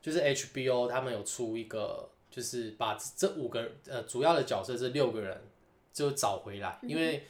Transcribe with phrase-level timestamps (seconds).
[0.00, 5.42] 就是 HBO 他们有出一个，就是把这五个呃主要的角色这六个人
[5.92, 7.26] 就找回来，因为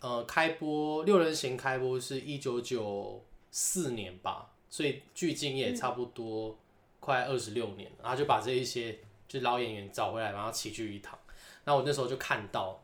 [0.00, 6.58] 呃开播六人行开播是一九九四年吧，所以距今也差不多
[7.00, 11.18] 快二十六年了，然后就把这一些就老演员找回来，然后齐聚一堂。
[11.64, 12.82] 那我那时候就看到，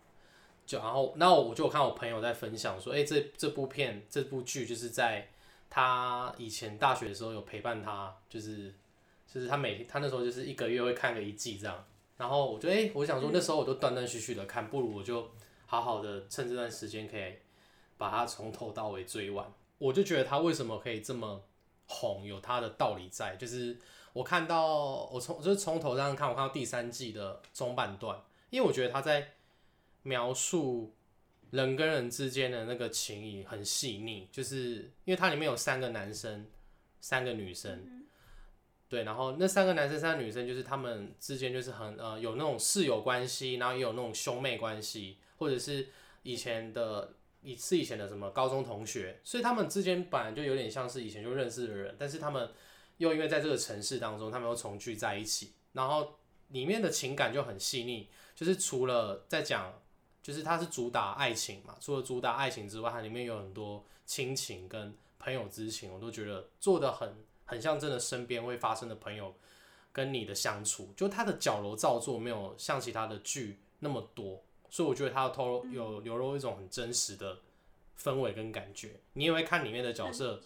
[0.66, 5.28] 就然后那我就看我朋友在分享说，哎、这这部片这部剧就是在
[5.68, 8.74] 他以前大学的时候有陪伴他，就是
[9.32, 11.84] 就是他每他那时候就是一个月会看个一季这样。
[12.16, 15.30] 然后我就哎、诶我想说那时候我都断断续续的看，不如我就
[15.66, 17.34] 好好的趁这段时间可以
[17.96, 19.50] 把它从头到尾追完。
[19.78, 21.42] 我就觉得他为什么可以这么
[21.86, 23.36] 红，有他的道理在。
[23.36, 23.78] 就是
[24.12, 29.33] 我看到我从就是从头这样看，我看到第三季的中半段，因为我觉得他在
[30.02, 30.92] 描述
[31.50, 36.47] 人跟人之间的那个情谊很细腻，就是因为它里面有三个男生，
[37.00, 37.99] 三个女生，
[38.90, 45.88] 对，然后那三个男生、三个女生，就是他们之间就是很呃有那种室友关系，然后也有那种兄妹关系，或者是
[46.24, 52.50] 以前的以是以前的什么高中同学，所以他们之间本来就有点像是以前就认识的人，但是他们
[52.98, 59.72] 又因为在这个城市当中，他们又重聚在一起，然后里面的情感就很细腻，就是除了在讲。
[60.22, 69.34] 就是它是主打爱情嘛，除了主打爱情之外，它里面有很多亲情跟朋友之情，我都觉得做的很很像真的身边会发生的朋友
[69.93, 77.39] 跟你的相处，就他的矫揉造作没有像其他的剧那么多，所以我觉得他透露有流露一种很真实的
[78.01, 80.41] 氛围跟感觉，你也会看里面的角色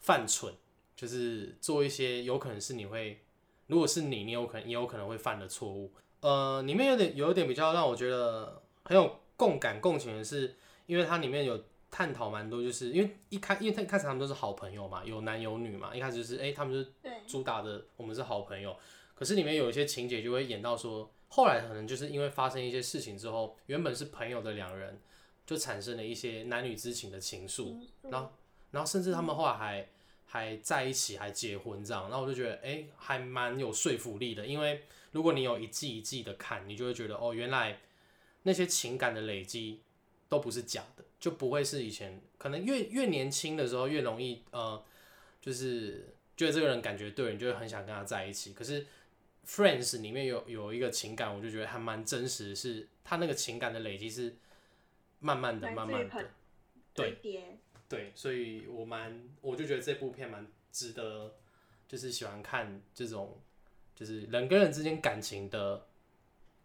[0.00, 0.54] 犯蠢，
[0.96, 3.20] 就是做一些有可能是你会，
[3.66, 5.92] 如果是你，你有可能也有可能会犯的错误。
[6.20, 16.90] 呃，里面有点有一点比较让我觉得很有共感共情的是，因为它里面有探讨蛮多，就是因为一开因为他一开始他们都是好朋友嘛，有男有女嘛，一开始就是哎、他们就
[17.26, 18.74] 主打的我们是好朋友，
[19.14, 24.98] 可是里面有一些情节就会演到说，后来可能就是因为发生一些事情之后，原本是朋友的两人
[25.46, 28.32] 就产生了一些男女之情的情愫，然后
[28.70, 29.88] 然后甚至他们后来还
[30.24, 37.80] 还在一起，还结婚这样，然后我就觉得哎、诶还蛮有说服力的，因为如果你有一季一季的看，你就会觉得哦，原来
[38.44, 39.82] 那些情感的累积
[40.30, 44.84] 都不是假的，就不会是以前可能越越年轻的时候越容易呃，
[45.40, 48.52] 就是觉得这个人感觉对了，你就会很想跟他在一起。
[48.52, 48.84] 可是
[49.46, 54.34] Friends 里面有有一个情感，我就觉得还蛮真实的是，他那个情感的累积是
[55.20, 56.30] 慢慢的、慢慢的，
[56.92, 57.16] 对，
[57.88, 61.36] 对，所以我蛮，我就觉得这部片蛮值得，
[61.86, 63.40] 就是喜欢看这种，
[63.94, 65.86] 就是人跟人之间感情的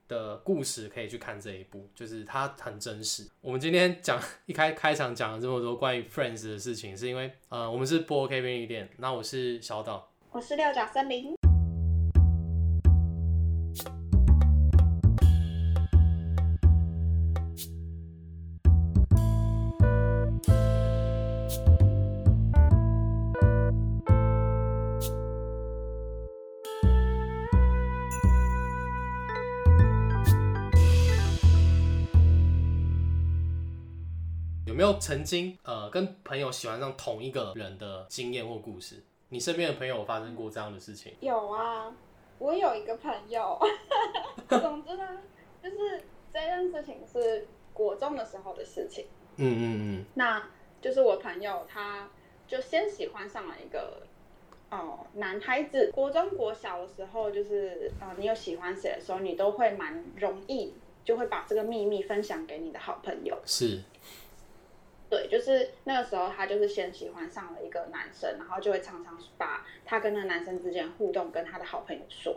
[0.07, 3.27] 的故事，可以去看这一部，就是它很真实。
[3.41, 11.36] 我们今天讲一开开场讲了这么多关于 Friends 的事情，是因为呃，我们是播 OK 便利店，那我是小岛，我是六角森林。
[34.97, 39.03] 有曾经呃跟朋友喜欢上同一个人的经验或故事？
[39.29, 41.13] 你身边的朋友有发生过这样的事情？
[41.19, 41.95] 有啊，
[42.39, 43.59] 我有一个朋友，
[44.49, 45.07] 总之呢，
[45.61, 46.01] 就是
[46.33, 49.05] 这件事情是国中的时候的事情。
[49.35, 49.61] 嗯嗯
[49.99, 50.43] 嗯，那
[50.81, 52.09] 就是我朋友，他
[52.47, 54.01] 就先喜欢上了一个
[54.71, 55.91] 哦男孩子。
[55.93, 60.73] 国中国小的时候，就是呃，你有喜欢谁的时候，你都会蛮容易
[61.05, 63.37] 就会把这个秘密分享给你的好朋友。
[63.45, 63.79] 是，
[65.09, 72.35] 对，就是那个时候，他就是先喜欢上了一个男生，然后就会常常把他跟那个男生之间互动跟他的好朋友说。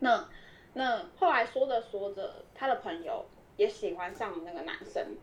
[0.00, 0.28] 那
[0.74, 3.24] 那后来说着说着，他的朋友
[3.56, 5.16] 也喜欢上了那个男生。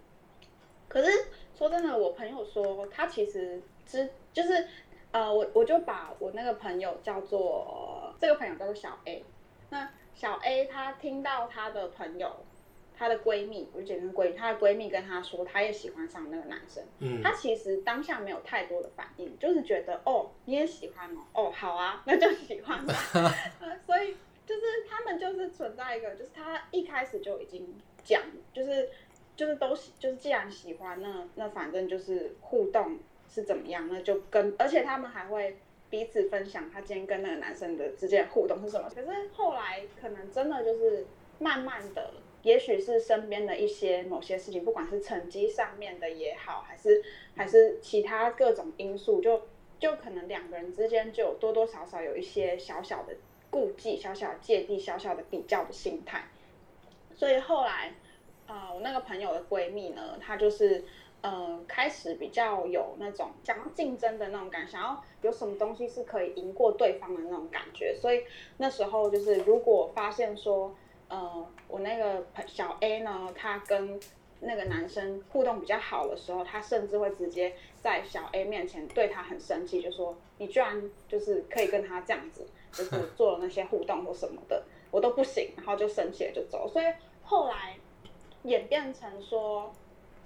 [0.87, 1.11] 可是
[1.55, 4.67] 说真的，我朋友说他其实知就是
[5.11, 9.23] 呃，我我就把我那个朋友叫做这个朋友叫做小 A。
[9.69, 12.35] 那小 A 他听到他的朋友
[12.99, 16.83] 她的闺蜜，我就简称闺蜜，她的闺蜜跟她说，她也喜欢上那个男生。
[16.99, 22.93] 嗯她其实当下没有太多的反应，就是觉得哦，你也喜欢哦，哦，好啊，那就喜欢吧。
[23.61, 27.73] 呃所以就是他们就是存在一个，就是他一开始就已经
[28.03, 28.89] 讲，就是
[29.37, 32.99] 就是都喜，就是既然喜欢，那那反正就是互动
[33.29, 35.55] 是怎么样，那就跟，而且他们还会
[35.89, 38.89] 彼此分享他今天跟那个男生的之间的互动是什么。
[38.93, 41.05] 可是后来可能真的就是
[41.37, 42.11] 慢慢的，
[42.43, 47.03] 也许是身边的一些某些事情，不管是成绩上面的也好，还是
[47.35, 49.41] 还是其他各种因素，就
[49.79, 53.15] 就可能两个人之间就多多少少有一些小小的
[53.49, 56.25] 顾忌、小小的芥蒂、小小的比较的心态。
[57.15, 57.93] 所以后来，
[58.47, 60.83] 啊，我那个朋友的闺蜜呢，她就是。
[61.21, 67.93] 呃，开始比较有那种想要竞争的那种感，想要有什么东西是可以赢过对方的那种感觉。
[67.93, 68.23] 所以
[68.55, 70.73] 那时候就是，如果发现说，
[71.09, 73.99] 呃，我那个小 A 呢，他跟
[74.39, 86.69] 那个男生互动比较好的时候，他甚至会直接在小 A 面前对他很生气，就说你居然就是可以跟他这样子，就是 做了那些互动或什么的，我都不行，然后就生气了就走。
[86.71, 86.85] 所以
[87.23, 87.77] 后来
[88.43, 89.73] 演变成说。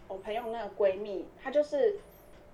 [0.10, 1.98] 我朋友那个闺蜜，她就是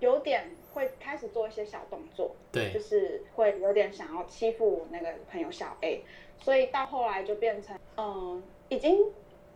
[0.00, 6.02] 有点会开始做一些小动作，对，就是会有点想要欺负我那个朋友小 A，
[6.38, 9.04] 所以到后来就变成，嗯，已经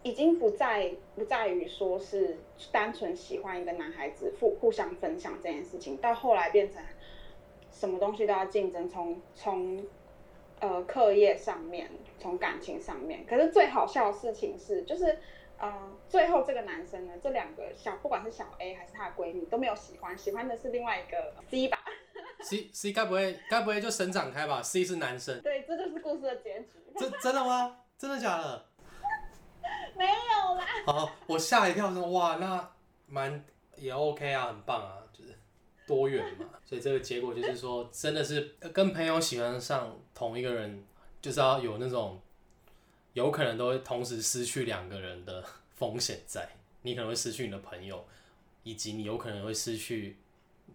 [0.02, 2.37] 已经不在不在于说是
[2.70, 6.82] 单纯喜欢一个男孩子互互相分享这件事情，到后来变成
[7.73, 9.85] 什么东西都要竞争，从从
[10.61, 15.19] 呃课业上面，从感情上面，可是最好笑的事情是，就是。
[15.62, 21.78] 嗯，最后这个男生呢，这两个小不管是小 A 还是她的闺蜜都没有喜欢，喜欢的是另外一个 C 吧。
[22.40, 25.40] C C 该不会该不会就神展开吧？C 是男生。
[25.40, 26.70] 对，这就是故事的结局。
[26.98, 27.78] 真真的吗？
[27.96, 28.66] 真的假的？
[29.96, 30.66] 没有啦。
[30.86, 32.70] 好，我吓一跳说哇，那
[33.06, 33.42] 蛮
[33.76, 35.34] 也 OK 啊，很棒啊，就是
[35.86, 36.46] 多元嘛。
[36.66, 40.84] 所以这个结果就是说，真的是跟朋友喜欢上同一个人，
[41.22, 42.20] 就是要有那种。
[43.14, 45.43] 有可能都会同时失去两个人的
[45.76, 46.49] 风险在，
[46.82, 48.05] 你可能会失去你的朋友，
[48.64, 50.16] 以及你有可能会失去，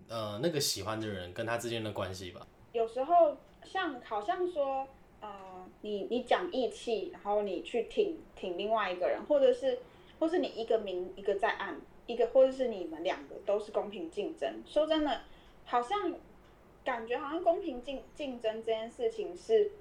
[0.07, 2.47] 呃，那个喜欢的人跟他之间的关系吧。
[2.71, 4.88] 有时候像好像说，
[5.19, 9.80] 呃，你你讲义气，然后你去挺挺另外一个人，或者是
[10.18, 11.77] 或是你一个明一个在暗，
[12.07, 14.63] 一个或者是你们两个都是公平竞争。
[14.65, 15.24] 说真的，
[15.65, 16.15] 好像
[16.85, 19.74] 感觉好像公平竞竞争这件事情是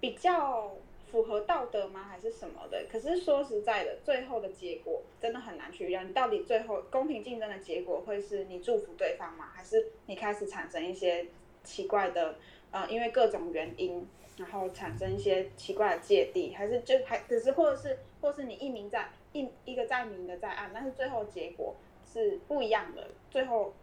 [0.00, 0.72] 比较。
[1.12, 2.02] 符合道德吗？
[2.10, 2.86] 还是什么的？
[2.90, 6.02] 可是说实在的，最后的结果真的很难去预料。
[6.02, 9.50] 你到底最后公平竞争的结果会是你祝福对方吗？
[9.54, 11.26] 还是你开始产生一些
[11.62, 12.36] 奇怪的
[12.70, 16.54] 呃，因为各种原因，然后产生一些奇怪的芥蒂？
[16.54, 21.76] 还是就还只是或者是或是你一名在一一个在明的在暗，但是最后结果
[22.10, 23.08] 是不一样的。
[23.30, 23.74] 最后。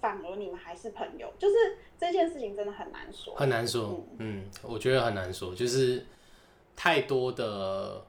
[0.00, 1.54] 反而你们还是朋友，就是
[1.98, 4.04] 这件事情真的很难说，很难说。
[4.18, 6.04] 嗯，我觉得很难说，就是
[6.76, 8.04] 太多的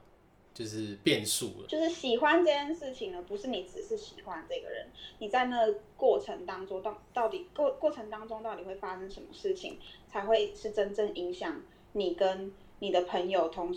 [0.54, 1.66] 就是变数了。
[1.68, 5.66] 就是喜欢这件事情呢，不是你只是喜欢这个人，你在那
[5.96, 9.78] 过程当中到到底过过程当中到底会发生什么事情，
[10.08, 11.60] 才会是真正影响
[11.92, 12.52] 你跟。
[12.78, 13.74] 你的朋友同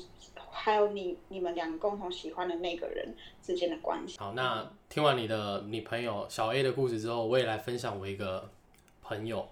[0.51, 4.19] 还有你你们两个共同喜欢的那个人之间的关系。
[4.19, 8.49] 好，那听完你的你朋友小 A 的故事之后，我也来分享我一个
[9.01, 9.47] 朋友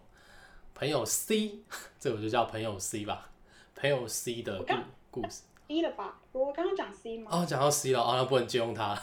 [0.75, 1.60] 朋友 C，
[1.98, 3.31] 这我就叫朋友 C 吧。
[3.74, 4.74] 朋友 C 的故
[5.22, 5.42] 故事。
[5.68, 6.16] 一了吧？
[6.31, 7.30] 我刚刚讲 C 吗？
[7.31, 8.98] 哦，讲到 C 了，哦，那不能借用它。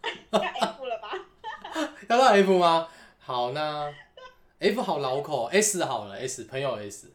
[0.30, 1.12] 要 F 了吧？
[2.08, 2.88] 要到 F 吗？
[3.18, 3.90] 好，那
[4.58, 7.10] F 好老口，S 好了，S 朋友 S。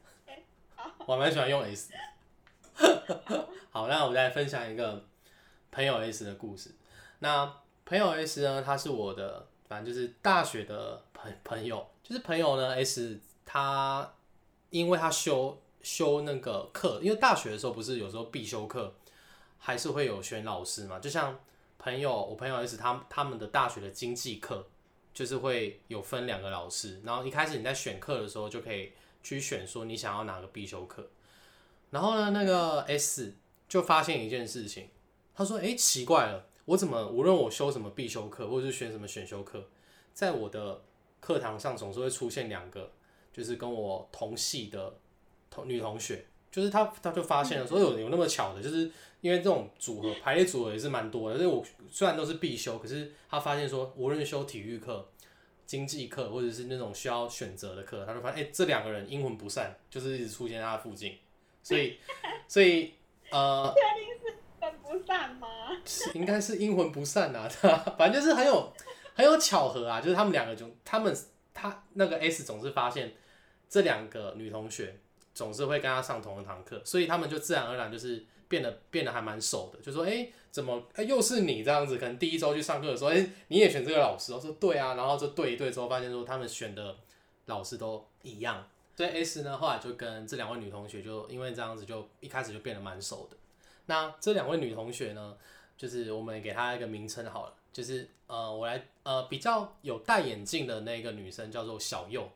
[1.05, 1.93] 我蛮喜欢用 S。
[3.69, 5.05] 好，那我再分享一个
[5.71, 6.73] 朋友 S 的故事。
[7.19, 7.53] 那
[7.85, 11.87] 朋友 S 呢，他是我的，反正就是大学的朋朋友。
[12.01, 14.11] 就是朋友呢 S，他
[14.71, 18.95] 因为他修修那个课，因为大学的时候不是有时候必修课
[19.59, 20.97] 还是会有选老师嘛。
[20.97, 21.39] 就像
[21.77, 24.65] 朋友，我朋友 S 他他们的大学的经济课
[25.13, 31.07] 就是会有分两个老师，然后一开始你在选课的时候就可以去选说你想要哪个必修课。
[31.91, 33.35] 然后呢，那个 S
[33.69, 34.89] 就发现一件事情，
[35.35, 39.69] 他说：“哎，奇怪了，我怎么无论我修什么必修课，或者是选什么选修课，
[40.15, 40.81] 在我的
[41.21, 42.91] 课堂上总是会出现两个，
[43.31, 44.95] 就是跟我同系的
[45.55, 51.37] 同女同学，就是他他就发现了，说有有那么巧的，就是因为这种组合排列组合也是蛮多的。
[51.37, 55.07] 所以我虽然都是必修，可是他发现说，无论修体育课、
[55.65, 61.17] 经济课，或者是那种需要选择的课，他就发现，哎，这两个人阴魂不散，就是一直出现在他附近。”
[61.63, 61.97] 所以，
[62.47, 62.93] 所以，
[63.31, 65.47] 呃，确定是分不散吗？
[66.13, 67.49] 应该是阴魂不散呐，
[67.97, 68.71] 反正就是很有
[69.15, 71.15] 很有巧合啊，就是他们两个就他们
[71.55, 73.13] 他那个 S 总是发现
[73.67, 74.95] 这两个女同学
[75.35, 81.97] 总是会跟他上同一堂课，所以他们就自然而然就是变得变得还蛮熟的，就说哎怎么哎又是你这样子？
[81.97, 86.95] 可能第一周去上课的时候，哎你也选这个老师，我说对啊，然后就对一对之后发现说他们选的
[87.45, 88.67] 老师都一样。
[88.95, 93.35] 所以 S 呢，后来就跟这两位女同学就因为这样子，就一开始就变得蛮熟的。
[93.87, 95.35] 那这两位女同学呢，
[95.75, 102.31] 就是我们给她一个名称好了，就是呃，我来呃比较有戴眼镜的那个女生叫做小右，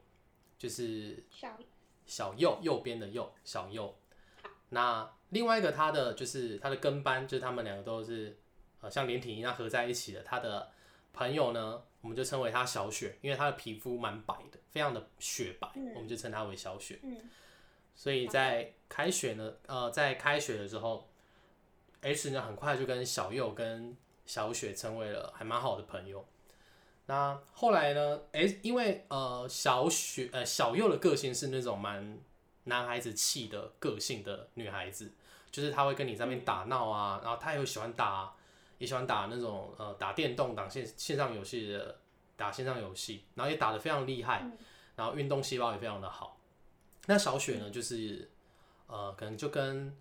[0.57, 1.57] 就是小
[2.09, 3.95] 小右右边的右小右。
[4.69, 8.37] 那另外一个他的就是他的跟班，就是他们两个都是
[8.81, 10.21] 呃像连体一样合在一起的。
[10.23, 10.69] 他的
[11.13, 16.99] 朋友呢，我们就称为他小雪，因为他的皮肤蛮白的，非常的雪白，我们就称他为小雪。
[17.03, 17.17] 嗯
[17.95, 21.09] 所以在开学呢，呃，在开学的时候
[21.99, 26.25] ，H 呢很快就跟小右跟小雪成为了还蛮好的朋友。
[27.09, 32.19] 那后来呢，S 因为呃小雪呃小右的个性是那种蛮
[32.65, 35.11] 男孩子气的个性的女孩子，
[35.49, 38.31] 就是她会跟你在那边打闹啊，然后她也喜欢打，
[38.77, 41.97] 也喜欢打那种呃打电动、打线线上游戏的
[42.37, 44.45] 打线上游戏，然后也打得非常厉害，
[44.95, 46.37] 然后运动细胞也非常的好。
[47.07, 48.29] 那小雪呢，就是
[48.85, 49.97] 呃，可能就跟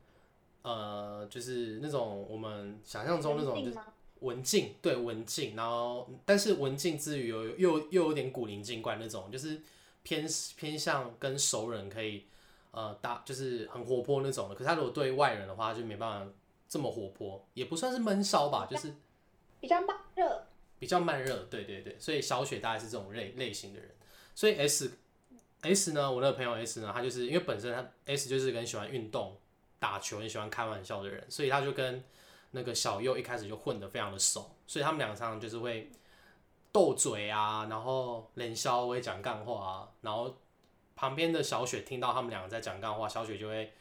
[0.61, 3.81] 呃，就是那种我们想象中那种就？
[4.21, 9.61] 文静，对文静，然后但是文静之余有又又有点古灵精怪那种，就是
[10.03, 12.25] 偏偏向跟熟人可以
[12.71, 14.55] 呃打，就是很活泼那种的。
[14.55, 16.33] 可是他如果对外人的话，就没办法
[16.69, 18.95] 这么活泼，也不算是闷骚吧，就是
[19.61, 20.45] 比较慢热。
[20.81, 23.91] 比较慢热，对对对，所以小雪大概是这种类类型的人。
[24.33, 24.93] 所以 S
[25.63, 29.37] S 呢，我那个朋友 S 呢，他就是因为本身他 S 就是个很喜欢运动、
[29.81, 32.01] 打球、很喜欢开玩笑的人，所以他就跟
[32.59, 35.89] 那个小右一开始就混得非常的熟，所以他们两个常常就是会
[36.73, 40.37] 斗嘴啊，然后冷笑会讲干话啊，然后
[40.97, 43.73] 旁边的小雪听到他们两个在讲干话，小雪就会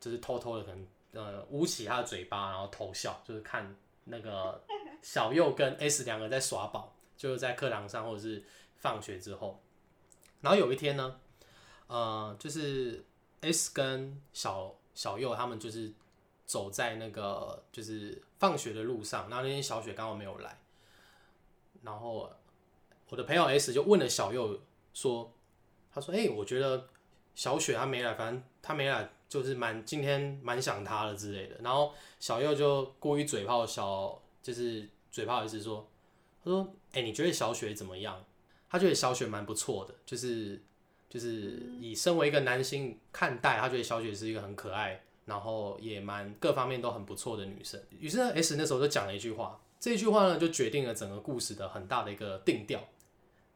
[0.00, 3.72] 就是偷偷的可能呃捂起她的嘴巴，然后偷笑，就是看
[4.06, 4.60] 那个
[5.00, 8.44] 小右跟 S 两个在耍宝，就是在课堂上或者是
[8.76, 9.62] 放学之后。
[10.40, 11.20] 然后有一天呢，
[11.86, 13.04] 呃，就是
[13.42, 15.92] S 跟小小右他们就是
[16.46, 20.58] 走在那个就是放学的路上，然后那天小雪刚好没有来，
[21.82, 22.34] 然后
[23.08, 24.60] 我的朋友 S 就问了小右
[24.92, 25.32] 说，
[25.92, 26.88] 他说：“哎、我觉得
[27.34, 35.88] 小雪她没来，反正她没来就是蛮今天蛮想她了之类的。”然后小右就故意嘴炮小，就是嘴炮 S 说，
[36.42, 38.24] 他说：“哎、你觉得小雪怎么样？”
[38.68, 40.60] 他觉得小雪蛮不错的，就是
[41.08, 47.80] 就是以身为一个男性看待，他觉得小雪是一个很可爱，然后也蛮各方面都很不错的女生。
[47.98, 52.80] 于是呢，S 那时候就讲了一句话，这一句话呢就决定了整个故事的很大的一个定调。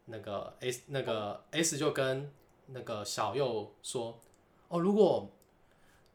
[0.05, 2.31] 那个 S 那个 S 就跟
[2.67, 4.19] 那个小右说
[4.69, 5.31] ：“哦，如果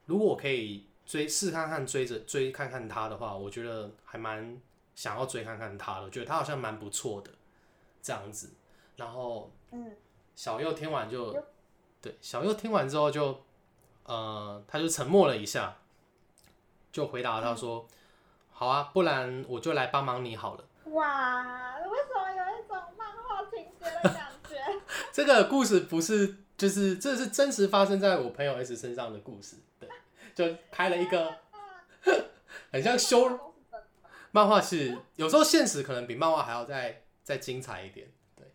[0.06, 4.60] 如果我可以追试看看追着追看看他的话，我觉得还蛮
[4.94, 7.30] 想要追看看他的，我觉得他好像蛮不错的
[8.02, 8.50] 这样子。”
[8.96, 9.96] 然后嗯，
[10.36, 11.32] 小右听完就，
[12.00, 13.40] 对，小右听完之后就，
[14.04, 15.76] 呃，他就沉默了一下，
[16.92, 17.86] 就回答他说
[18.52, 20.64] ：“好啊，不然我就来帮忙你好了。
[20.92, 24.56] 哇，为什么有一种漫画情节的感觉？”
[25.12, 29.88] 这个故事不是，就是这是真实发生在我朋友 S 身上的故事，对，
[30.34, 31.38] 就拍了一个
[32.70, 33.54] 很像修
[34.30, 38.52] 漫画，是有时候现实可能比漫画还要再再精彩一点，对。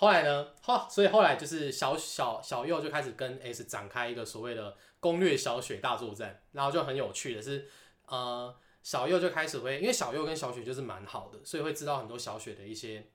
[0.00, 7.68] 后来呢，后所以后来就是小小小右就开始跟 S 展开一个所谓的攻略小雪大作战，然后就很有趣的是，
[8.06, 13.10] 呃，小右就开始会，因为小右跟小雪就是蛮好的，所以会知道很多小雪的一些，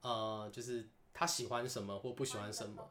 [0.00, 2.90] 呃，就是他喜欢什么或不喜欢什么。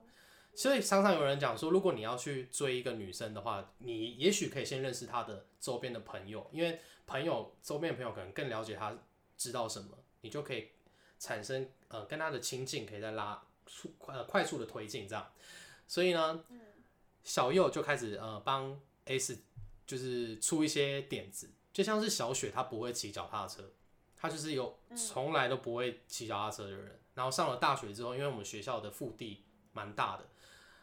[0.55, 8.97] 所以常常有人讲说，如果你要去追一个女生的话，你也许可以先认识她的周边的朋友，因为朋友周边的朋友可能更了解她
[9.35, 10.69] 知道什么，你就可以
[11.24, 15.25] 产生呃跟他的亲近，可以再拉速呃快速的推进这样。
[15.88, 16.44] 所以呢，
[17.24, 19.38] 小右就开始呃帮 S
[19.88, 23.72] 就是出一些点子，就像是小雪她不会骑脚踏车，
[24.18, 27.00] 她就是有从来都不会骑脚踏车的人。
[27.13, 30.25] 然后上了大学之后，因为我们学校的腹地蛮大的，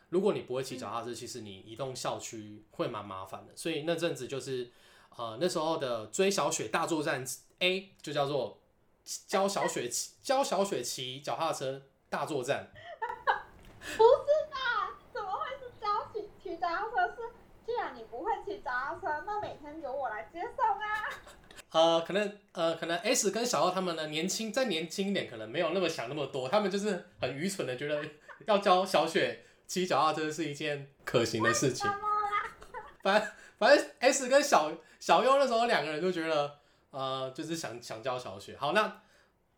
[0.08, 3.54] 如果你不会骑脚踏车，其实你移动校区会蛮麻烦的。
[3.54, 4.70] 所以那阵子就是
[5.16, 7.26] 呃那时候的追小雪大作战
[7.58, 8.59] A 就叫做
[9.26, 12.70] 教小雪骑教小雪骑脚踏车大作战。
[13.96, 14.98] 不是吧？
[15.12, 17.08] 怎么会是教骑骑脚踏车？
[17.08, 17.22] 是
[17.66, 21.08] 既然你不会骑脚踏车，那每天由我来接送啊。
[21.72, 28.04] 呃，可能呃，可能 S 跟小奥他们呢年轻再年轻一点，可能没有那么想那么多，他们就是很愚蠢的觉得
[28.46, 31.88] 要教小雪骑脚踏车是一件可行的事情。
[33.02, 36.59] 反反正 S 跟小小优那时候两个人就觉得，
[36.90, 38.56] 呃，就是想想教小雪。
[38.56, 39.02] 好，那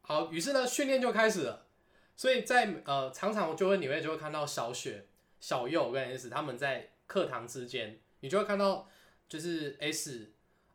[0.02, 1.66] 好，于是呢训练就开始了。
[2.14, 5.06] 所以在呃常常就会你会就会看到小雪、
[5.40, 8.88] 小右跟 S 他们在课堂之间，你就会看到
[9.28, 10.32] 就是 S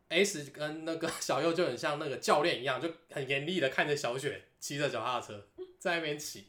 [0.08, 5.46] S 跟那个小右就很像那个教练一样，就很严厉的看着小雪骑着脚踏车
[5.78, 6.48] 在那边骑，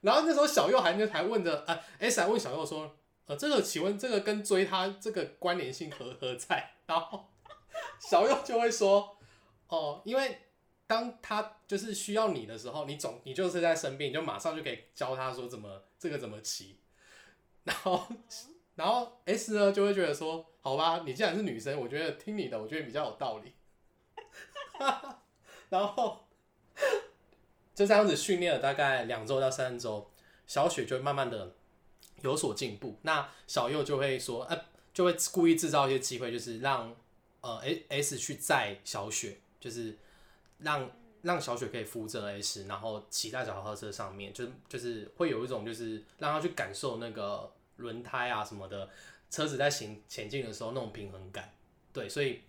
[0.00, 6.72] 然后那时候小右还就还问着，呃，S 还问小右说，呃，这个请问这个跟追他这个关联性何何在？
[6.86, 7.30] 然后
[8.00, 9.17] 小右就会说，
[9.68, 10.38] 哦，因为
[10.86, 16.78] 当他就是需要你的时候，你总你就是在生病，你就马上就可以教他说怎么这个怎么骑。
[17.64, 18.06] 然后
[18.74, 23.52] 然后 S 呢就会觉得说，好吧，你既然是女生，我觉得听你的，我觉得比较有道理。
[25.68, 26.26] 然后
[27.74, 30.10] 就这样子训练了大概两周到三周，
[30.46, 31.54] 小雪就慢慢的
[32.22, 32.98] 有所进步。
[33.02, 36.96] 那小右就会说，呃，就会故意制造一些机会，就是让
[37.42, 39.96] 呃 S S 去载小雪，就是
[40.58, 40.90] 让
[41.22, 48.88] 让小雪可以扶着 S，然后骑在脚踏车上面，就就是会有一种就是让他去感受那个轮胎啊什么的，
[49.30, 51.52] 车子在行前进的时候那种平衡感。
[51.92, 52.42] 对，所以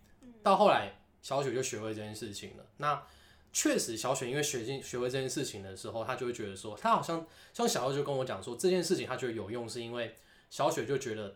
[0.43, 2.65] 到后来小雪就学会这件事情了。
[2.77, 3.03] 那
[3.51, 10.15] 确实，小雪因为学进学会这件事情的时候，她就会觉得说，她好像像小右就跟我讲说，这件事情她觉得有用，是因为
[10.51, 11.35] 小雪就觉得，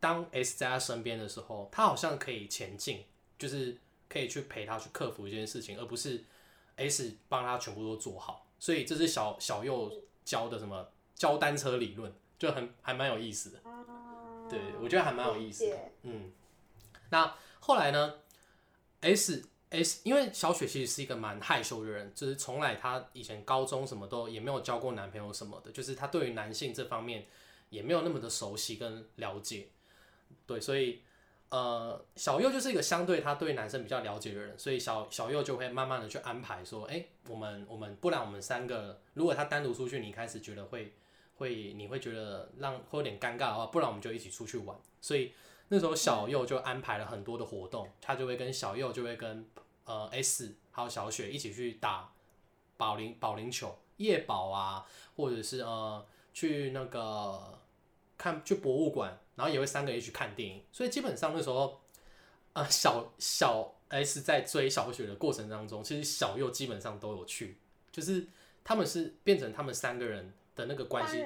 [0.00, 3.04] 当 S 在她身边的时候，她好像可以前进，
[3.38, 3.78] 就是
[4.08, 6.24] 可以去陪他去克服一件事情，而不是
[6.76, 8.46] S 帮他全部都做好。
[8.58, 13.60] 所以这是小小右教的什么教单车理论，就很还蛮有意思的。
[14.50, 15.78] 对，我觉得还蛮有意思的。
[16.02, 16.32] 嗯，
[17.10, 18.14] 那后来呢
[19.02, 27.26] ？S S，因为小雪其实是一个蛮害羞的人，就是从来她以前高中什么都也没有交过男朋友什么的，就是她对于男性这方面
[27.68, 29.68] 也没有那么的熟悉跟了解。
[30.46, 31.02] 对，所以
[31.50, 40.92] 呃，小右就是一个相对他对男生比较了解的人，所以小小右就会慢慢的去安排说，哎、我们我们不然我们三个，如果他单独出去，你开始觉得会
[41.36, 44.76] 会你会觉得让会有点尴尬的话，不然我们就一起出去玩。
[45.00, 45.32] 所以
[45.68, 49.48] 那时候小右就安排了很多的活动，他就会跟小右就会跟
[49.84, 52.12] 呃 S 还有小雪一起去打
[52.76, 54.86] 保龄保龄球、夜保啊，
[55.16, 57.58] 或者是呃去那个
[58.18, 60.62] 看去博物馆，然后也会三个一起去看电影。
[60.70, 61.80] 所以基本上那时候
[62.52, 67.56] 呃小小 S 在追小雪的过程当中，其实小右基本上都有去，
[67.90, 68.26] 就是
[68.62, 71.24] 他们是变成他们三个人的那个关系。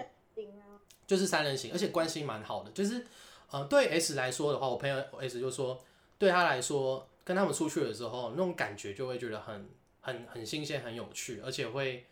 [1.04, 2.70] 就是三人行，而且关系蛮好的。
[2.70, 3.04] 就是
[3.50, 5.84] 呃，对 S 来说的话，我朋友 S 就说，
[6.16, 9.68] 对他来说，跟他们出去的时候，那种感觉就会觉得很
[10.00, 12.06] 很很新鲜、很有趣，而且会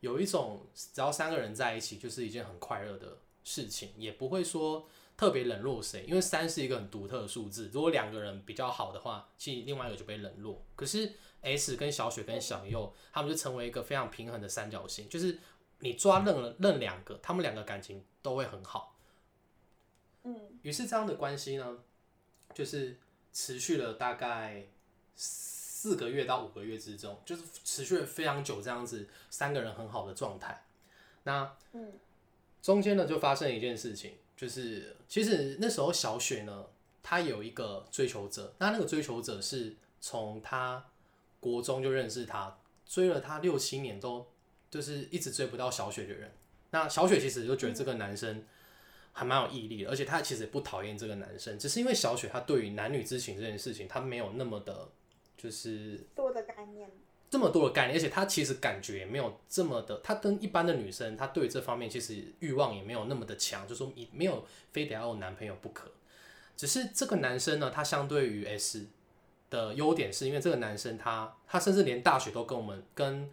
[0.00, 7.70] 有一种只要三个人在一起，就是一件很快乐的事情，也不会说特别冷落谁，因为三是一个很独特的数字。
[7.72, 10.64] 如果两个人比较好的话，其实另外一个就被冷落。
[10.74, 15.38] 可是 S 跟小雪跟小右，他们就成为一个非常平衡的三角形，就是
[15.80, 18.96] 你抓任了任两个，他们两个感情都会很好。
[20.24, 21.78] 嗯，于是这样的关系呢，
[22.54, 22.98] 就是
[23.32, 24.68] 持续了大概
[25.16, 30.64] 四个月到五个月之中，就是持续了非常久，这样子三个人很好的状态。
[31.24, 31.92] 那嗯，
[32.62, 36.66] 中间呢就发生一件事情，就是其实那时候小雪呢，
[37.02, 40.86] 她有一个追求者，那那个追求者是从她
[41.40, 44.26] 国中就认识她，追了她六七年都
[44.70, 46.30] 就是一直追不到小雪的人。
[46.70, 48.46] 那小雪其实就觉得这个男生
[49.12, 54.88] 还蛮有毅力的，而且她其实不讨厌这个男生，只是因为小雪她对于男女之情这件事情，她没有那么的，
[55.36, 56.90] 就是多的概念，
[57.32, 65.90] 这么多的概念，而且他其实感觉也没有这么的，他跟一般的女生，她对这方面其实欲望也没有那么的强，就说你没有非得要有男朋友不可。
[66.58, 68.86] 只是这个男生呢，他相对于 S
[69.48, 73.30] 的优点是因为这个男生他他甚至连大学都跟我们跟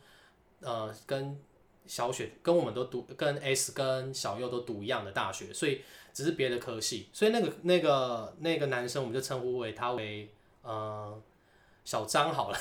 [0.62, 1.38] 呃跟
[1.86, 5.82] 小雪跟我们都读跟 S 跟小右都读一样的大学，所以
[6.14, 10.32] 只是别的科系，所以那个那个那个男生我们就称呼为他为
[10.62, 11.22] 呃
[11.84, 12.58] 小张好了。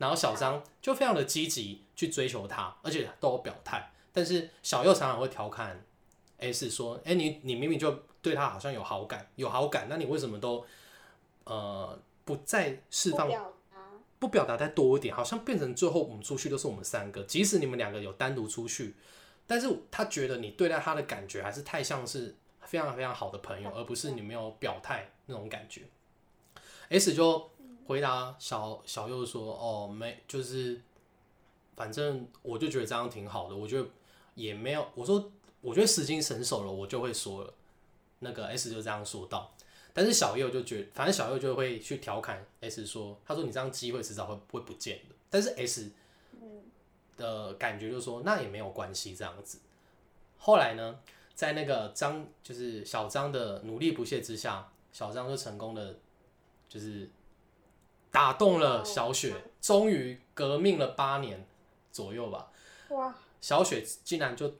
[0.00, 3.92] 对，然后小张就非常的积极去追求她，而且都有表态。
[4.12, 5.84] 但是小右常常会调侃
[6.38, 10.64] S 说：“哎、你你明明就对他好像有好感，有好感，那你为什么都
[11.44, 13.30] 呃不再释放
[14.18, 15.14] 不表达再多一点？
[15.14, 18.94] 好像变成最后我们出去都是我们三个，即使你们两个有单独出去，
[19.46, 25.82] 但是他觉得你对待他的感觉还是太像是非常非常好的朋友，而不是你没有表态那种感觉。
[26.88, 27.50] S 就
[27.90, 30.80] 回答小小右说：“哦，没，就是
[31.74, 33.88] 反正我就觉得这样挺好的，我觉得
[34.36, 34.86] 也没有。
[34.94, 35.28] 我说
[35.60, 37.52] 我觉得时机成熟了，我就会说了。
[38.20, 39.52] 那个 S 就这样说道，
[39.92, 45.16] 但是小右就觉反正小右就会去调侃 S 说，他说你这样机会迟早会会不见的。
[45.28, 45.90] 但是 S
[47.16, 49.58] 的感觉就是说，那也没有关系这样子。
[50.38, 51.00] 后来呢，
[51.34, 55.96] 在那个张就是小张的努力不懈之下，小张就成功的
[56.68, 57.10] 就是
[58.10, 61.46] 打动了小雪，终于革命了八年
[61.92, 62.50] 左右吧。
[62.88, 64.54] 哇，小雪竟然就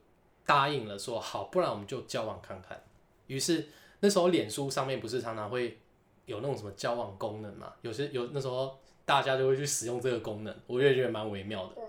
[0.47, 2.83] 答应了说好，不然我们就交往看看。
[3.27, 3.69] 于是
[4.01, 5.79] 那时候脸书上面不是常常会
[6.27, 11.75] 有那种什么交往功能嘛，有些有那时候大家就会去使用这个功能，我也觉得蛮微妙的。
[11.75, 11.85] 对，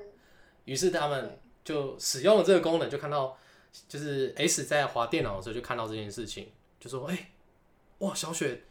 [0.65, 3.37] 于是他们就使用了这个功能，就看到
[3.87, 7.31] 就是 S 在滑电脑的时候就看到这件事情，就说：“哎、
[7.99, 8.63] 哇，小雪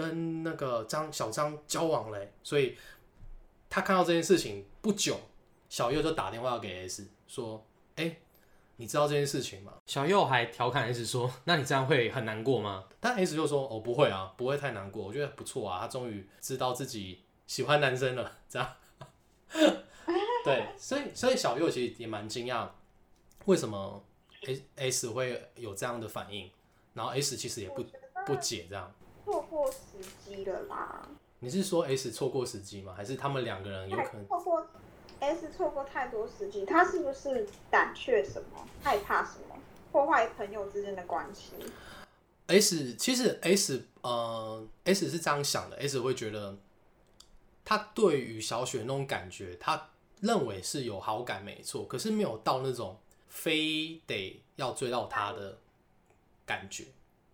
[0.00, 2.76] 跟那个张小张交往嘞。”所以
[3.68, 5.20] 他看到这件事情不久，
[5.68, 7.64] 小右就打电话给 S 说
[7.96, 8.16] ：“哎、
[8.76, 18.74] 你知道这件事情吗？”小右还调侃 S 说：“那你这样会很难过吗？”但 S 就说：“哦，不会啊，不会太难过，我觉得不错啊，他终于知道自己喜欢男生了。”这样。
[20.44, 22.68] 对，所以所以小右其实也蛮惊讶，
[23.44, 24.02] 为什么
[24.42, 26.50] S S 会有这样的反应，
[26.94, 27.84] 然后 S 其实也不
[28.24, 28.90] 不解这样。
[29.50, 29.78] 错过时
[30.24, 31.08] 机了啦，
[31.40, 32.94] 你是说 S 错过时机吗？
[32.96, 34.26] 还是他们两个人有可能？
[34.28, 34.64] 错过
[35.18, 39.56] S 错过太多时机，他是不是胆怯什么，害怕什么，
[39.90, 41.54] 破坏朋友之间的关系
[42.46, 46.56] ？S 其实 S 呃 S 是这样想的，S 会觉得
[47.64, 55.58] 他对于小雪那种感觉，他认为是有好感没错，可是没有到那种非得要追到他的
[56.46, 56.84] 感觉。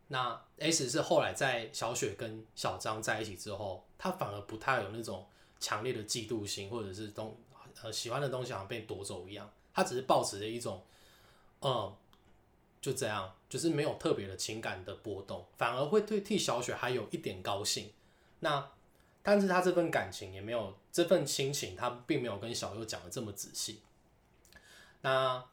[0.08, 5.26] 那 S 是后来在小雪跟小张在一起之后，他反而不太有那种
[5.58, 7.36] 强烈的嫉妒心，或者是东
[7.82, 10.84] 呃喜欢的东西好像被夺走一样，他只是抱持着一种
[11.60, 11.94] 嗯
[12.80, 17.90] 就这样，就是没有特别的情感的波动，反而会对替小雪还有一点高兴。
[18.40, 18.70] 那
[19.24, 23.80] 但是他这份感情也没有这份亲情，他并没有跟小右讲的这么仔细。
[25.00, 25.44] 那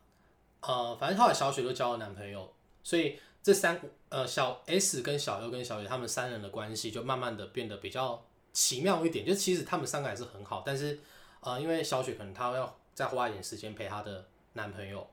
[0.62, 9.25] 呃，反正后来小雪就交了男朋友，所以这三呃小 S 跟小右跟小雪他们三人的关系就慢慢的变得比较奇妙一点。
[9.25, 10.97] 就其实他们三个还是很好，但是
[11.41, 15.06] 呃，因为小雪可能她要再花一点时间陪她的男朋友，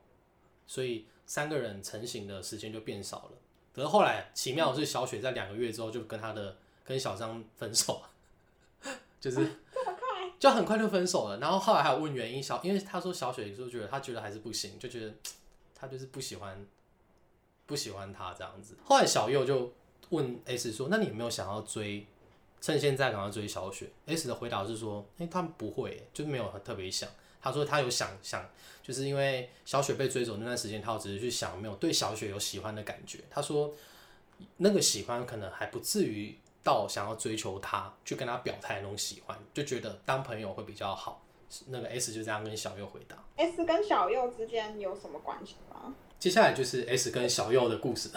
[0.66, 3.32] 所以三个人成型的时间就变少了。
[3.74, 8.00] 可是后来奇妙的是，小雪在两个月之后就跟她的跟小张分手，
[9.20, 9.44] 就是
[10.38, 11.38] 就很快就分手了。
[11.38, 15.12] 然后后来还有问原因，小因为他说小雪就觉得他觉得还是不行，就觉得
[15.74, 16.64] 他就是不喜欢
[17.70, 18.74] 不喜欢他这样子。
[18.84, 19.72] 后来小右就
[20.08, 22.04] 问 S 说：“那你有没有想要追？
[22.60, 27.08] 趁现在赶快追小雪？”S 的回答是说：“哎、他不会，就没有特别想。”
[27.40, 28.44] 他说他有想想，
[28.82, 33.20] 就是因为小雪被追走那段时间，他只是去想没有对小雪有喜欢的感觉。
[33.30, 33.72] 他说
[34.56, 41.22] 那个喜欢可能还不至于到想要追求她，去跟她表态那种喜欢，就觉得当朋友会比较好。
[41.66, 43.16] 那个 S 就这样跟小右回答。
[43.36, 45.94] S 跟小右之间有什么关系吗？
[46.20, 48.10] 接下来就是 S 跟小右的故事，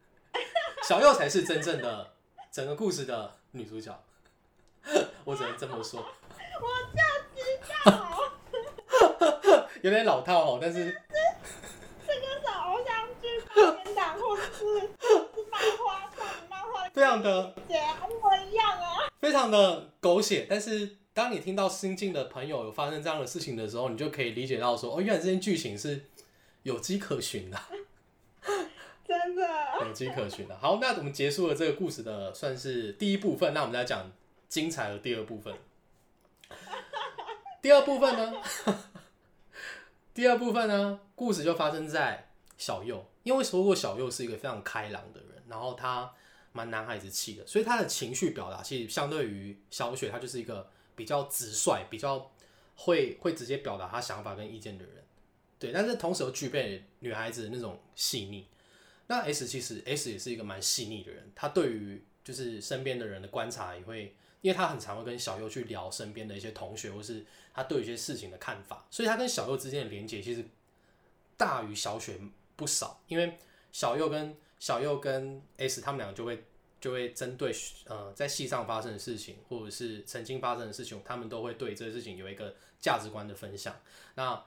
[0.88, 2.10] 小右才是真正的
[2.50, 3.94] 整个故事的女主角，
[5.24, 6.02] 我只能这么说。
[9.82, 10.78] 有点老套哦，但是
[12.06, 14.88] 这个是偶像剧、八点档或者是是
[15.50, 19.06] 漫画上漫画非常的姐一模一样啊。
[19.20, 26.06] 非常的狗血，但是当你听到新进的朋友有发生这样的事情的时候，你就可以理解到说，哦，原来这件剧情是
[26.62, 27.58] 有迹可循的，
[29.06, 29.42] 真的，
[29.80, 30.56] 有迹可循的。
[30.58, 34.12] 好，那我们结束了这个故事的算是第一部分，那我们来讲
[34.48, 35.54] 精彩的第二部分。
[37.60, 38.42] 第二部分呢？
[40.14, 41.00] 第二部分呢？
[41.14, 46.12] 故事就发生在小右，因为说过小右是一个非常开朗的人，然后他
[46.52, 52.30] 蛮男孩子气的，所以他的情绪表达其实相对于小雪，他就是一个比较直率、比较
[52.76, 55.04] 会会直接表达他想法跟意见的人。
[55.58, 58.46] 对，但是同时又具备女孩子那种细腻。
[59.08, 70.44] 那 S 其实 S 也是一个蛮细腻的人，他对于就是身边的人的观察也会，因为他很常会跟小右去聊身边的一些同学，或是他对一些事情的看法，所以他跟小右之间的连接其实
[71.38, 72.18] 大于小雪
[72.54, 73.00] 不少。
[73.08, 73.38] 因为
[73.72, 76.44] 小右跟小右跟 S 他们两个就会
[76.78, 77.50] 就会针对
[77.86, 83.74] 呃在戏上发生的事情，或者是曾经发生的事情，他们都会对这个事情有一个价值观的分享。
[84.16, 84.44] 那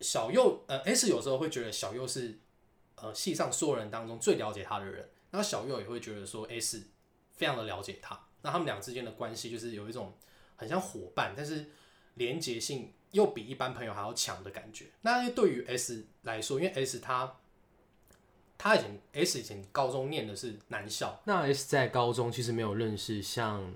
[0.00, 2.38] 小右呃 S 有时候会觉得小右是
[2.96, 6.84] 呃戏上所有人当中最了解他的人，那小右也会觉得说 S
[7.32, 10.14] 非常的了解他，那他们俩之间的关系就是有一种
[10.56, 11.66] 很像伙伴，但是
[12.14, 14.86] 连结性又比一般朋友还要强的感觉。
[15.02, 17.36] 那对于 S 来说，因为 S 他
[18.56, 23.74] 他以前 S 以前高中念的是男校，那 S 在高中其实没有认识像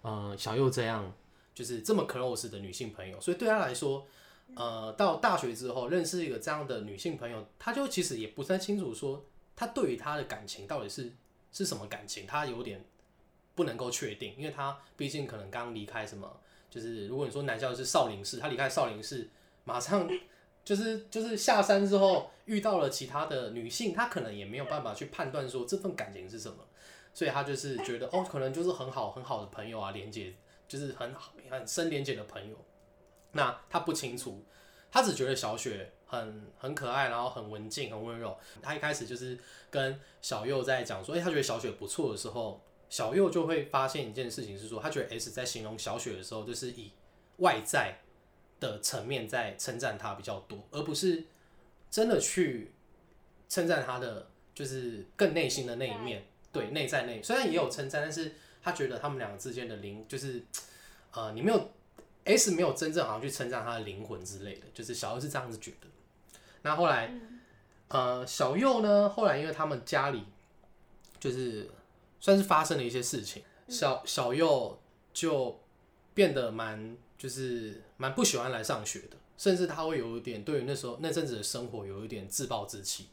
[0.00, 1.12] 呃小右这样
[1.54, 4.06] 就是这么 close 的女性朋友，所以对他来说，
[4.54, 9.24] 呃，到大学之后认识一个这样的女性朋友，他就其实也不太清楚说
[9.56, 11.12] 他对于她的感情到底是
[11.50, 12.84] 是什么感情，他有点
[13.54, 19.28] 不能够确定，因为他毕竟可能刚离开什么，就是如果你说男校是少林寺，他离开少林寺，
[19.64, 20.08] 马上
[20.64, 26.58] 就是就是下山之后遇到了其他的女性，他可能也没有办法去判断说这份感情是什么，
[27.12, 30.34] 所以他就是觉得哦，可能就是很好很好的朋友啊，连接
[30.68, 32.56] 就是很好很深连接的朋友。
[33.32, 34.44] 那他不清楚，
[34.90, 38.38] 他只觉得小雪很很可爱，然后很文静很温柔。
[38.60, 39.38] 他一开始就是
[39.70, 46.92] 跟小右在讲说，哎、他觉得小雪不错的时候，小右就会发现一件事情是说，他觉得 S 在形容小雪的时候，就是以
[47.38, 47.98] 外在
[48.60, 51.24] 的层面在称赞她比较多，而不是
[51.90, 52.72] 真的去
[53.48, 56.24] 称赞她的就是更内心的那一面。
[56.52, 60.44] 对，内在内虽然也有称赞，但是他觉得他们两个之间的灵就是
[61.12, 61.70] 呃，你没有
[62.24, 65.86] S 没有真正好像去称赞他的灵魂之类的，就是小右是这样子觉得。
[66.62, 67.12] 那后来
[67.88, 70.24] 呃，小右呢，后来因为他们家里
[71.18, 71.68] 就是
[72.20, 74.80] 算是发生了一些事情，小小右
[75.12, 75.60] 就
[76.14, 83.08] 变得蛮就是蛮不喜欢来上学的，甚至他会有一点对于那时候那阵子的生活有一点自暴自弃，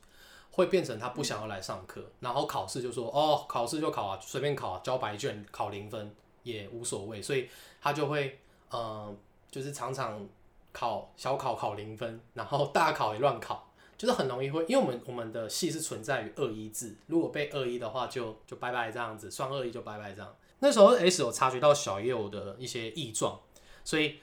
[0.52, 7.50] 会变成他不想要来上课，然后考试就说哦，考试就考啊，随便考啊，交白卷考零分也无所谓，所以
[7.82, 9.16] 他就会呃，
[9.52, 10.28] 就是常常
[10.72, 13.66] 考小考考零分，然后大考也乱考。
[13.98, 20.36] 就是很容易会，因为我们我们的系是存在于二一制，如果被二一的话就就拜拜这样子，算二一就拜拜这样。
[20.60, 23.38] 那时候 S 有察觉到小右的一些异状，
[23.84, 24.20] 所以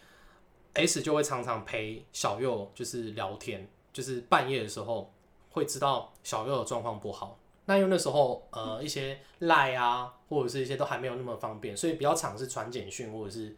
[0.73, 5.13] S 就会常常陪小右就是聊天，就是半夜的时候
[5.51, 7.39] 会知道小右的状况不好。
[7.67, 13.55] 那因为那时候呃一些赖啊或者是一些都还没有那么方便，所以比较常是传简讯或者是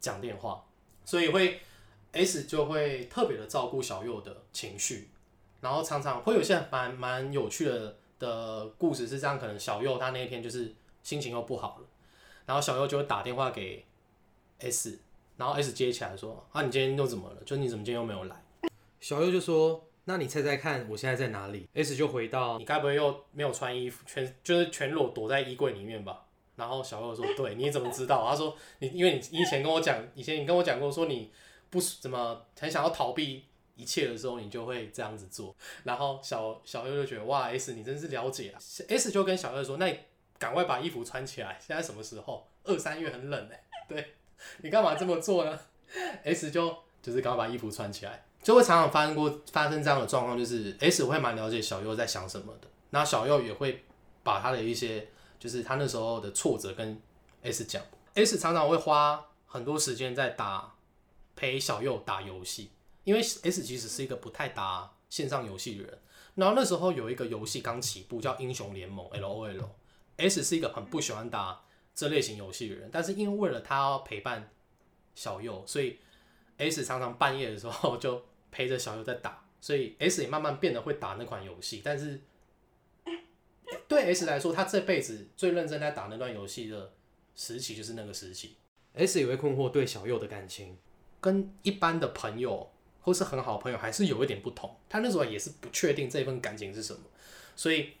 [0.00, 0.64] 讲电话，
[1.04, 1.60] 所以会
[2.12, 5.08] S 就会特别的照顾小右的情绪。
[5.60, 11.86] 然后常常会有些蛮蛮有趣的的故事是这样，可能小右他那一天就是心情又不好了，
[12.44, 13.84] 然后小右就会打电话给
[14.60, 14.98] S，
[15.36, 17.42] 然后 S 接起来说啊你今天又怎么了？
[17.44, 18.36] 就你怎么今天又没有来？
[19.00, 26.25] 小右就说那你猜猜看我现在在哪里？S 就回到你该不会又没有穿衣服，全就是全裸躲在衣柜里面吧？
[26.56, 28.28] 然后小右说对，你怎么知道？
[28.28, 31.30] 他说你因为你以前跟我讲，以前你跟我讲过说你
[31.70, 33.44] 不怎么很想要逃避。
[33.78, 35.54] 一切的时候，你就会这样子做。
[35.84, 38.56] 然后小小右就觉得哇，S 你真是了解啊。
[38.58, 39.98] S 就跟小右说，那你
[40.38, 41.58] 赶快把衣服穿起来。
[41.60, 42.48] 现在什么时候？
[42.64, 44.14] 二三月很冷哎，对
[44.62, 45.60] 你干嘛这么做呢
[46.24, 52.68] ？S 就就是赶快把衣服穿起来，就会常常发生过发生这样的状况，就是 S 会蛮了解小右在想什么的。
[52.88, 53.84] 那小右也会
[54.22, 55.06] 把他的一些
[55.38, 57.00] 就是他那时候的挫折跟
[57.42, 57.82] S 讲。
[58.14, 60.74] S 常常会花很多时间在打
[61.34, 62.70] 陪小右打游戏。
[63.04, 65.98] 因为 S 其实是一个不太打线上游戏的人，
[66.34, 74.50] 然后那时候有一个游戏刚起步叫英雄联盟 LOL，S 是一个很不喜欢打这类型游戏的人，但是因为为了他要陪伴
[75.14, 76.00] 小右，所以
[76.58, 78.20] S 常常半夜的时候 就
[78.50, 82.20] 陪着小右在打，所以 S 也慢慢变得会打那款游戏，但是
[83.88, 86.92] 对 S 来说，他这辈子最认真在打那段游戏的
[87.34, 88.56] 时期就是那个时期。
[88.94, 90.76] S 也会困惑对小右的感情
[91.20, 92.70] 跟一般的朋友。
[93.06, 94.68] 或是很好的朋友，还是有一点不同。
[94.88, 96.98] 他那时候也是不确定这份感情是什么，
[97.54, 97.92] 所以，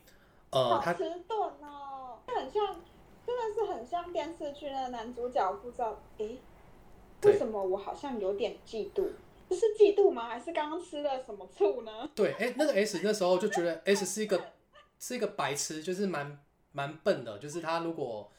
[0.50, 2.82] 呃，他迟钝哦，很像，
[3.24, 6.36] 真的是很像电视剧的男主角，不知道，诶，
[7.22, 9.10] 为什么我好像有点嫉妒？
[9.48, 10.26] 这是嫉妒吗？
[10.26, 12.10] 还是刚刚吃了什么醋呢？
[12.12, 14.54] 对，哎、那个 S 那时候就觉得 S 是一个
[14.98, 16.38] 是一个白痴，就是蛮
[16.72, 18.30] 蛮笨的，就是他如果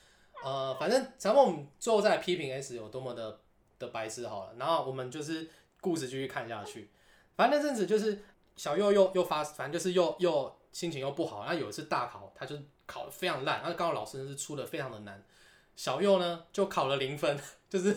[0.44, 3.40] 呃，反正咱们我们最后再来批评 S 有多么的
[3.80, 5.50] 的白痴好了，然后我们就是。
[5.80, 6.90] 故事继续看下去，
[7.36, 8.24] 反正那阵子就是
[8.56, 11.46] 小右又又发，反正就是又又心情又不好。
[11.46, 15.24] 然后有一次大考，他就考得非常烂，然后刚好老师是出的非常的难，
[15.76, 17.40] 小右呢就考了零分，
[17.70, 17.96] 就是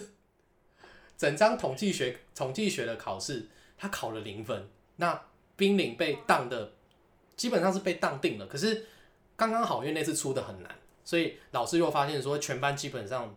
[1.17, 4.69] 整张统计学统计学的考试他考了零分。
[4.97, 5.25] 那
[5.57, 6.75] 濒临被当的
[7.41, 8.85] 基本上是被当定了，可是
[9.35, 10.71] 刚刚好因为那次出的很难，
[11.03, 13.35] 所以老师又发现说全班基本上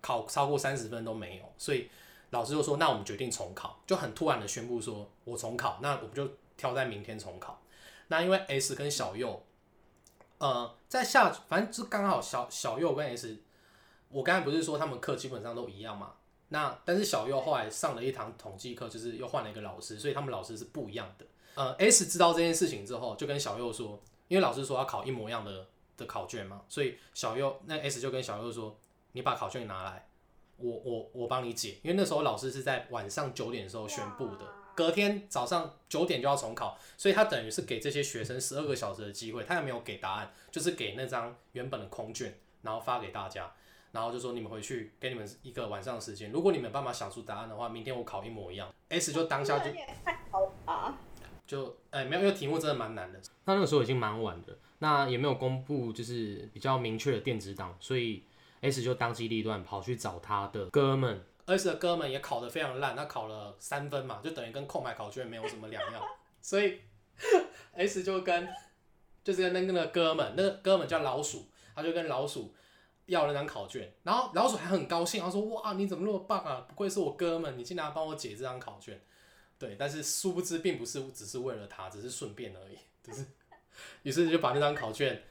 [0.00, 1.88] 考超过三十分都没有，所以。
[2.30, 7.62] 老师就说：“那我们决定重考，就很突然的宣布说，我重考，那我们就挑在明天重考。
[8.08, 9.40] 那因为 S 跟小右，
[10.38, 13.36] 呃，在下，反正就刚好小小右跟 S，
[14.08, 16.14] 我刚才不是说他们课基本上都一样嘛？
[16.48, 21.24] 那但是小右后来上了一堂统计课，就是又换了一个老师，所以他们老师是不一样的。
[21.54, 28.78] 呃，S 知道这件事情之后，就跟小右说，因为老师说要考一模一样的的考卷嘛，所以小右那 S 就跟小右说，
[29.12, 30.08] 你把考卷拿来。”
[30.56, 43.52] 我我我帮你解，因为那时候老师是在晚上九点的时候宣布的，隔天早上九点就要重考，所以他等于是给这些学生十二个小时的机会，他也没有给答案，就是给那张原本的空卷，然后发给大家，
[43.90, 48.72] 然后就说你们回去给你们一个晚上的时间，如果你们办法想出答案的话，明天我考一模一样。
[48.90, 49.72] S 就当下就
[50.04, 50.96] 太好啊，
[51.46, 53.20] 就哎、没有，因为题目真的蛮难的。
[53.44, 58.24] 那那个时候已经蛮晚的，那也没有公布就是比较明确的电子档，所以
[58.62, 61.22] S 就当机立断跑去找他的哥们。
[61.46, 66.02] S 的哥们也考得非常烂，他考了三分嘛，就等于跟空白考卷没有什么两样。
[66.40, 66.80] 所以
[67.74, 68.48] S 就跟
[69.22, 72.54] 就是跟那个哥们，那个哥们叫老鼠，他就跟老鼠
[73.04, 76.64] 要了那张考卷，然后老鼠还很高兴，他说：“哇，你怎么那么棒啊？
[76.66, 78.98] 不愧是我哥们，你竟然帮我解这张考卷。”
[79.58, 83.26] 对，但是殊不知并不是只是为了他，只是顺便而已， 只是，
[84.02, 85.22] 于是就把那张考卷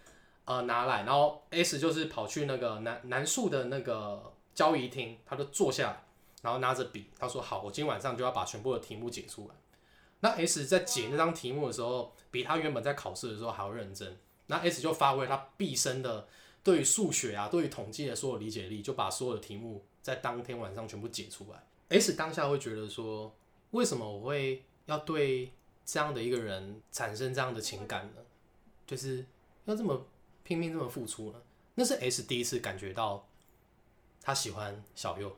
[0.46, 6.04] 呃拿来，然后 S 就是跑去那个南南树的那个交易厅，他就坐下，
[6.42, 9.56] 然后拿着笔，他说好，我今天晚上就要把全部的题目解出来。
[10.22, 14.18] 那 S 在解那张题目的时候，比他原本在考试的时候还要认真。
[14.48, 16.28] 那 S 就发挥他毕生的
[16.64, 21.64] 对于数学啊，对于统计的所有理解力，就把所有的题目在当天晚上全部解出来。
[21.90, 23.36] S 当下会觉得说，
[23.74, 25.52] 为什么我会要对
[25.84, 28.22] 这样的一个人产生这样的情感呢？
[28.86, 29.26] 就是
[29.66, 30.06] 要这么
[30.44, 31.42] 拼命这么付出呢？
[31.76, 33.28] 那是 S 第一次感觉到
[34.22, 35.36] 他喜欢小右，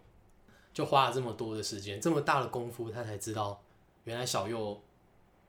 [0.73, 3.63] 就花了这么多的时间，这么大的功夫，他才知道
[4.03, 4.81] 原来小右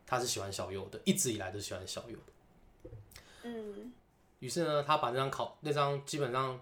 [0.06, 2.90] 他是喜欢小右的，一直以来都喜欢小右的。
[3.42, 3.92] 嗯，
[4.38, 6.60] 于是呢，他把那张考那张基本上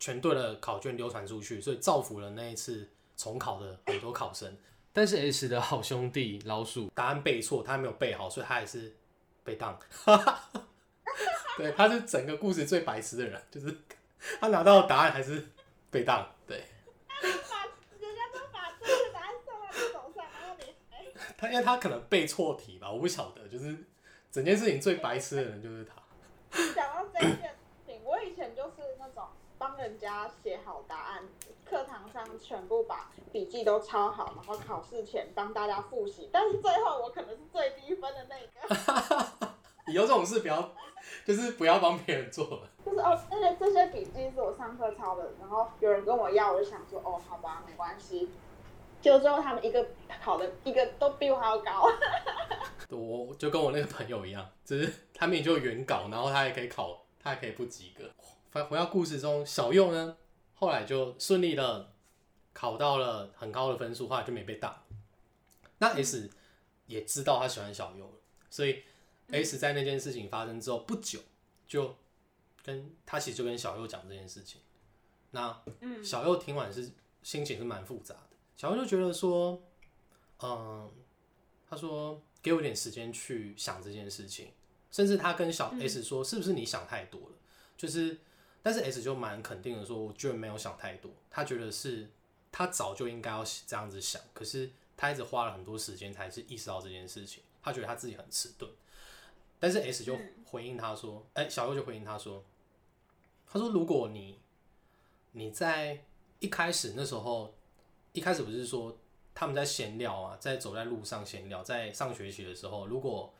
[0.00, 4.56] 全对的考卷流传出去，所以造福了那一次重考的很多考生。
[4.96, 8.96] 但是 S 的好兄弟老鼠答案背错，他没有背好，所以他还是
[9.44, 9.78] 被当。
[11.58, 13.76] 对，他是整个故事最白痴的人，就是
[14.40, 15.48] 他拿到的答案还是
[15.90, 16.26] 被当。
[16.46, 16.64] 对
[17.10, 17.20] 把
[18.00, 21.04] 人家都把正确答案送到你手上，然后你还
[21.36, 23.76] 他，因为他可能背错题吧，我不晓得，就是
[24.32, 25.96] 整件事情最白痴的人就是他。
[26.74, 27.48] 讲到这件事
[27.86, 29.28] 情，我以前就是那种
[29.58, 31.22] 帮人家写好答案，
[31.68, 39.26] 课堂上全部把笔记都抄好，然后考试前帮大家复习，但是最后我可能是最低分的那个。
[39.92, 40.72] 以后这种事不要，
[41.24, 42.68] 就是不要帮别人做了。
[42.84, 48.28] 就是哦，那些这些笔记是我上课抄的，然后有人跟我要，我就想说哦，好吧，没关系。
[49.00, 49.86] 结果最后他们一个
[50.20, 51.88] 考的一个都比我还要高。
[52.90, 58.04] 我就跟我那个朋友一样，就是他们也就有原稿，然后他也可以考，他也可以不及格。
[58.50, 60.16] 反回到故事中，小右呢，
[60.56, 61.92] 后来就顺利的
[62.52, 64.82] 考到了很高的分数，后来就没被当。
[65.78, 66.28] 那 S
[66.86, 68.14] 也知道他喜欢小右了，
[68.50, 68.82] 所以
[69.30, 71.20] S 在那件事情发生之后不久，
[71.66, 71.94] 就
[72.62, 74.60] 跟他其实就跟小右讲这件事情。
[75.32, 75.62] 那
[76.02, 76.90] 小右听完是
[77.22, 79.60] 心情是蛮复杂的，小右就觉得说，
[80.42, 80.90] 嗯，
[81.68, 84.52] 他说给我一点时间去想这件事情，
[84.90, 87.36] 甚至他跟小 S 说，是不是你想太多了？
[87.76, 88.18] 就是，
[88.66, 92.10] 但是 S 就蛮肯定的说，我居然没有想太多，他觉得是
[92.50, 98.68] 他早就应该要这样子想，可是他一直花了很多时间才是意识到这件事情，他觉得他自己很迟钝，
[99.60, 102.42] 但是 S 就回应他说，哎、小右就回应他说，
[103.46, 104.40] 他说如果你
[105.30, 106.02] 你在
[106.40, 107.54] 一开始那时候，
[108.14, 108.98] 一开始不是说
[109.32, 113.32] 他们在闲聊啊，在走在路上闲聊，在上学期的时候，如果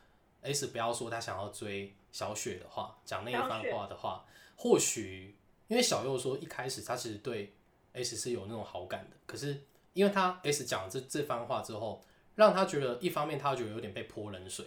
[0.43, 4.25] S 不要说他想要追小雪的话，讲那一番话的话，
[4.57, 5.37] 或许
[5.69, 7.53] 因为小右说一开始他其实对
[7.93, 9.61] S 是有那种好感的，可是
[9.93, 12.03] 因为他 S 讲这这番话之后，
[12.35, 14.65] 让他觉得一方面他觉得有点被泼冷水，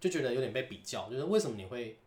[0.00, 1.98] 就觉得有点被比较，就是为什么你会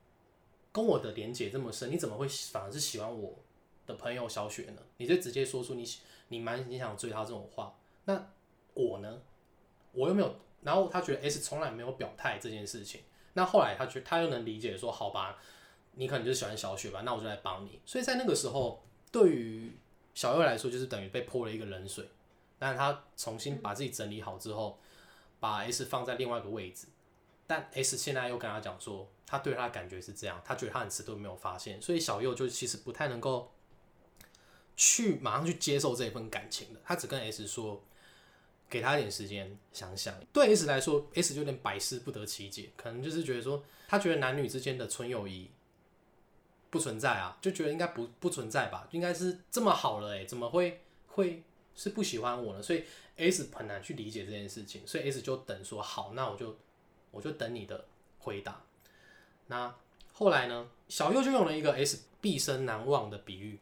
[0.71, 3.39] 跟我的连接这么深，你怎么会反而是喜欢我
[3.87, 4.81] 的朋友小雪呢？
[4.97, 5.83] 你就直接说出你
[6.27, 7.75] 你蛮你想追她这种话，
[8.05, 8.31] 那
[8.73, 9.21] 我呢？
[9.91, 13.01] 我又没有，然后他觉得 S 从来没有表态这件事情，
[13.33, 15.41] 那后来他觉他又能理解说，好吧，
[15.99, 17.79] 你可能就是喜欢小雪吧，那我就来帮你。
[17.85, 18.81] 所以在那个时候，
[19.11, 19.71] 对于
[20.15, 22.09] 小右来说，就是等于被泼了一个冷水。
[22.57, 24.79] 但他重新把自己整理好之后，
[25.39, 26.87] 把 S 放在另外一个位置，
[27.45, 33.51] 但 S 现在又跟他讲说，他对他的感觉是这样，他觉得他很迟钝没有发现，所以小右就其实不太能够
[34.75, 37.83] 去马上去接受这一份感情的，他只跟 S 说。
[38.71, 40.13] 给他一点时间想想。
[40.31, 45.49] 对 S 来说，S 就有点百思不得其解，可能就是觉得说，他觉得男女之间的纯友谊
[46.69, 51.43] 不存在啊，就觉得应该不不存在吧，应该是这么好了，哎，怎么会会
[51.75, 52.61] 是不喜欢我呢？
[52.61, 52.83] 所以
[53.17, 56.57] S 很难去理解这件事情，所以 S 就等说好，那我就
[57.11, 57.85] 我就等你的
[58.19, 58.61] 回答。
[59.47, 59.75] 那
[60.13, 63.59] 后来呢，小右就用了一个 S 毕生难忘的比喻。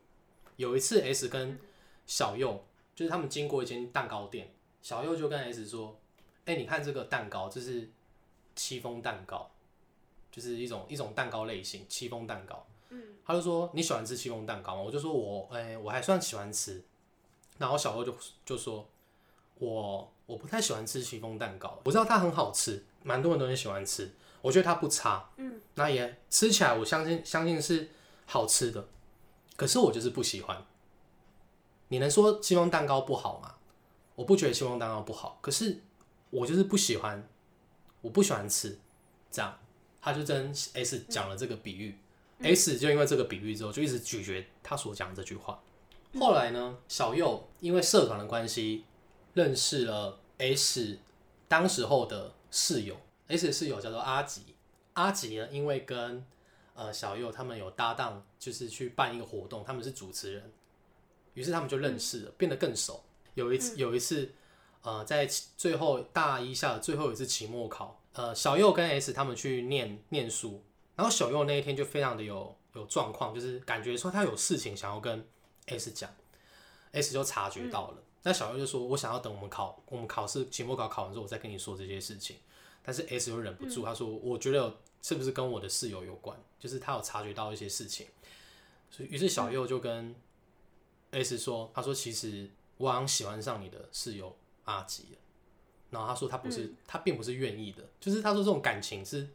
[0.58, 1.60] 有一次 S 跟
[2.05, 4.53] 小右就是他们经过一间蛋糕店。
[4.82, 5.99] 小右就跟 S 说
[6.45, 7.89] ：“哎、你看这个蛋糕，这是
[8.55, 9.51] 戚风蛋糕，
[10.32, 16.84] 就是一种一种蛋糕类型，戚风蛋糕。”嗯，他就说：“你喜欢吃戚风蛋糕吗？”我就说我：“哎、我还算喜欢吃。”
[17.58, 18.16] 然后小欧就
[18.46, 18.88] 就说
[19.60, 24.12] ：“我我不太喜欢吃戚风蛋糕，我知道它很好吃，蛮多人都很喜欢吃，
[24.42, 27.90] 我觉得它不差，嗯，那也吃起来我相信相信是
[28.26, 28.88] 好吃的，
[29.56, 30.66] 可是我就是不喜欢。
[31.88, 33.56] 你能说戚风蛋糕不好吗？
[34.16, 35.82] 我不觉得戚风蛋糕不好，可是
[36.30, 37.28] 我就是不喜欢，
[38.02, 38.78] 我不喜欢吃，
[39.32, 39.58] 这样，
[40.02, 41.98] 他就跟 S 讲了这个比喻、
[42.42, 45.62] s 就因为这个比喻之后就一直咀嚼他所讲的这句话。
[46.20, 48.86] 后来呢，小右因为社团的关系
[49.34, 51.00] 认识了 S
[51.48, 54.42] 当时候的室友，S 的室友叫做阿吉。
[54.94, 56.26] 阿吉呢，因为跟
[56.74, 60.52] 呃小右他们有搭档，就是去办一个活动，他们是主持人，
[61.34, 63.04] 于是他们就认识了，变得更熟。
[63.36, 64.32] 有一次，有一次，
[64.82, 70.64] 呃，在最后大一下的最后一次期末考，呃，小右跟 S 他们去念念书，
[70.98, 75.26] 然后小右那一天就非常的有有状况，就是感觉说他有事情想要跟
[75.68, 76.10] S 讲
[76.91, 78.04] ，S 就察觉到了。
[78.24, 82.36] 那小右就说：“我想要等我们考，我们考试期末考考完之后，我再跟你说这些事情。”
[82.84, 86.38] 但是 S 又忍不住，他说：“我觉得是不是跟我的室友有关？
[86.60, 88.08] 就是他有察觉到一些事情。”
[88.89, 90.16] 所以，于是小右就跟
[91.12, 94.36] S 说：“他说其实我好像喜欢上你的室友
[94.66, 95.18] 阿吉了。”
[95.91, 99.30] 然后他说他不是，他并不是愿意的，就是他说这种感情是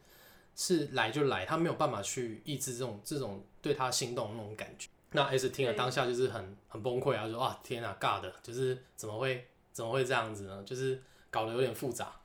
[0.55, 4.89] 是来就来，他没有办法去抑制这种这种对他心动的那种感觉。
[5.11, 10.63] 那 S 听了当下就是很很崩溃啊，说啊天啊尬的，就是怎么会怎么会这样子呢？
[10.65, 12.19] 就是搞得有点复杂，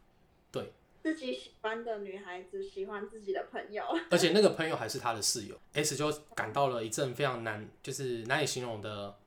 [0.51, 0.72] 对，
[1.03, 9.18] 自己喜欢的女孩子喜欢自己的朋友， 而且那个朋友还是他的室友，S 就感到了一阵非常难，就是难以形容的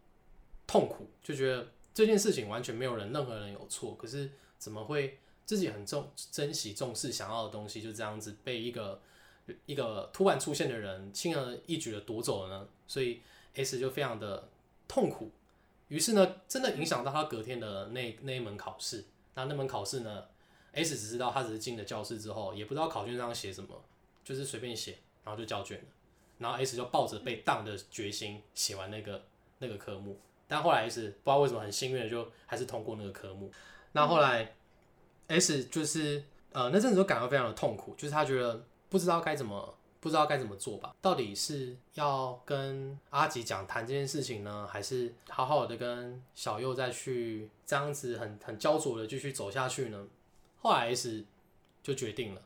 [0.66, 9.02] 痛苦，就觉得这件事情完全没有人任何人有错，可是怎么会自己很重珍惜重视想要的东西就这样子被一个
[9.66, 12.68] 一个突然出现的人轻而易举的夺走了呢？
[12.88, 13.22] 所以
[13.56, 14.48] S 就非常的
[14.88, 15.32] 痛苦，
[15.90, 19.06] 于是呢，真的影响到他隔天的那那一门考试。
[19.34, 20.26] 那那门考试呢
[20.74, 23.82] ，S 只知道他只是进了教室之后，也不知道考卷上写什么，
[24.24, 25.86] 就是随便写，然后就交卷了。
[26.38, 29.24] 然后 S 就抱着被当的决心写完那个
[29.60, 33.52] 那个科目，但后来 S 不知道为什么很幸运的就还是通过那个科目。
[33.94, 34.56] 那后来
[35.32, 39.76] S 就是呃那阵子都感到非常的痛苦，就是他觉得不知道该怎么。
[40.02, 40.96] 不知道该怎么做吧？
[41.00, 50.08] 到底是要跟阿吉讲谈这件事情呢，还是好好的跟小右再去这样子很很焦灼的继续走下去呢？
[50.60, 51.24] 后来 S
[51.84, 52.42] 就决定了，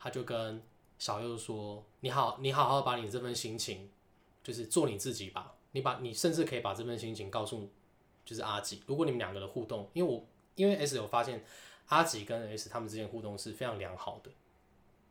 [0.00, 0.62] 他就跟
[0.98, 3.90] 小右说：“你好，你好好把你这份心情，
[4.42, 5.52] 就是做你自己吧。
[5.72, 7.68] 你把你甚至可以把这份心情告诉
[8.24, 8.82] 就是阿吉。
[8.86, 10.24] 如果你们两个的互动，因为我
[10.54, 11.44] 因为 S 有发现
[11.86, 14.30] 阿吉跟 S 他们之间互动是非常良好的。”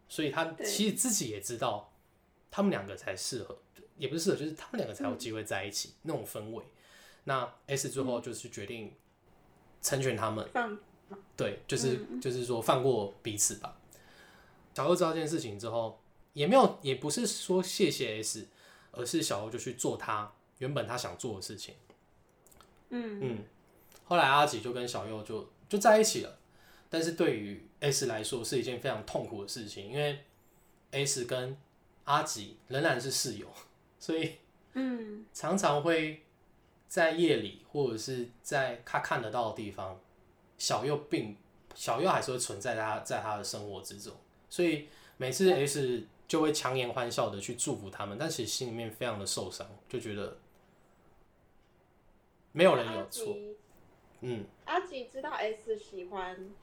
[0.10, 1.92] 所以他其实自己也知道，
[2.52, 3.58] 他们两个才适合，
[3.98, 6.64] 也不是适合，就是他们两个才有机会在一起那种氛围。
[7.24, 8.94] 那 S 最后就是决定
[9.82, 10.48] 成全他们，
[11.36, 13.80] 对，就是就是说放过彼此吧。
[14.76, 16.00] 小欧知道这件事情之后，
[16.34, 18.48] 也没有，也不是说谢谢 S，
[18.92, 21.76] 而是小欧就去做他原本他想做的事情。
[22.90, 23.44] 嗯嗯，
[24.04, 26.38] 后来阿吉就跟小右就就在一起了。
[26.94, 30.20] 但是对于 S 来说是一件非常痛苦的事情，因为
[30.92, 31.58] S 跟
[32.04, 33.48] 阿吉仍然是室友，
[33.98, 34.36] 所以
[34.74, 36.22] 嗯，常常会
[36.88, 40.00] 在夜里或者是在他看得到的地方，
[40.60, 41.36] 小右并
[41.74, 44.14] 小右还是会存在他在他的生活之中，
[44.48, 44.88] 所以
[45.18, 50.38] 每次 S 就会强颜欢笑的去祝福他们，但其实心里面非常的受伤，就觉得
[52.52, 53.36] 没有人有错，
[54.22, 56.54] 嗯，阿吉知道 S 喜欢。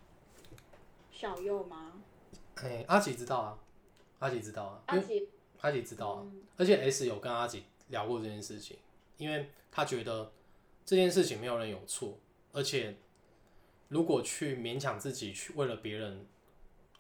[1.21, 2.01] 小右吗？
[2.55, 3.59] 哎，阿吉知道啊，
[4.21, 5.29] 阿吉知道啊，阿吉
[5.61, 8.79] 阿吉知道啊，而且 S 有跟阿吉聊过这件事情，
[9.19, 10.33] 因为他觉得
[10.87, 12.17] 这件事情没有人有错，
[12.53, 12.97] 而且
[13.89, 16.27] 如果去勉强自己去为了别人，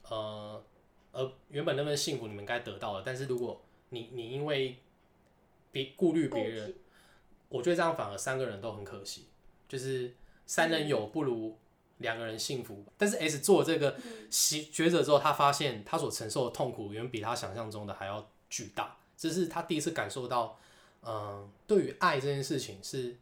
[0.02, 0.62] 呃，
[1.12, 3.58] 而原本那份幸福你们该得到的，但是如果
[3.88, 4.76] 你你因为
[5.72, 6.74] 别顾虑别人，
[7.48, 9.28] 我觉得这样反而三个人都很可惜，
[9.66, 10.14] 就是
[10.44, 11.56] 三人有不如。
[12.01, 13.96] 两个人幸福，但是 S 做这个
[14.30, 18.96] 抉择之后，他发现他所承受的痛苦远比他想象中的还要巨大。
[19.16, 20.59] 这是他第一次感受到，
[21.03, 23.18] 嗯，对于爱这件事情是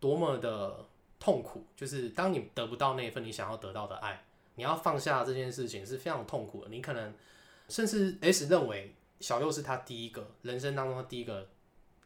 [0.00, 0.86] 多么的
[1.20, 1.64] 痛苦。
[1.76, 4.24] 就是当你得不到那一份你想要得到的爱，
[4.56, 6.70] 你要放下这件事情是非常痛苦的。
[6.70, 7.14] 你可能
[7.68, 11.48] 甚至 S 认为小六是他第一个人生当中第一个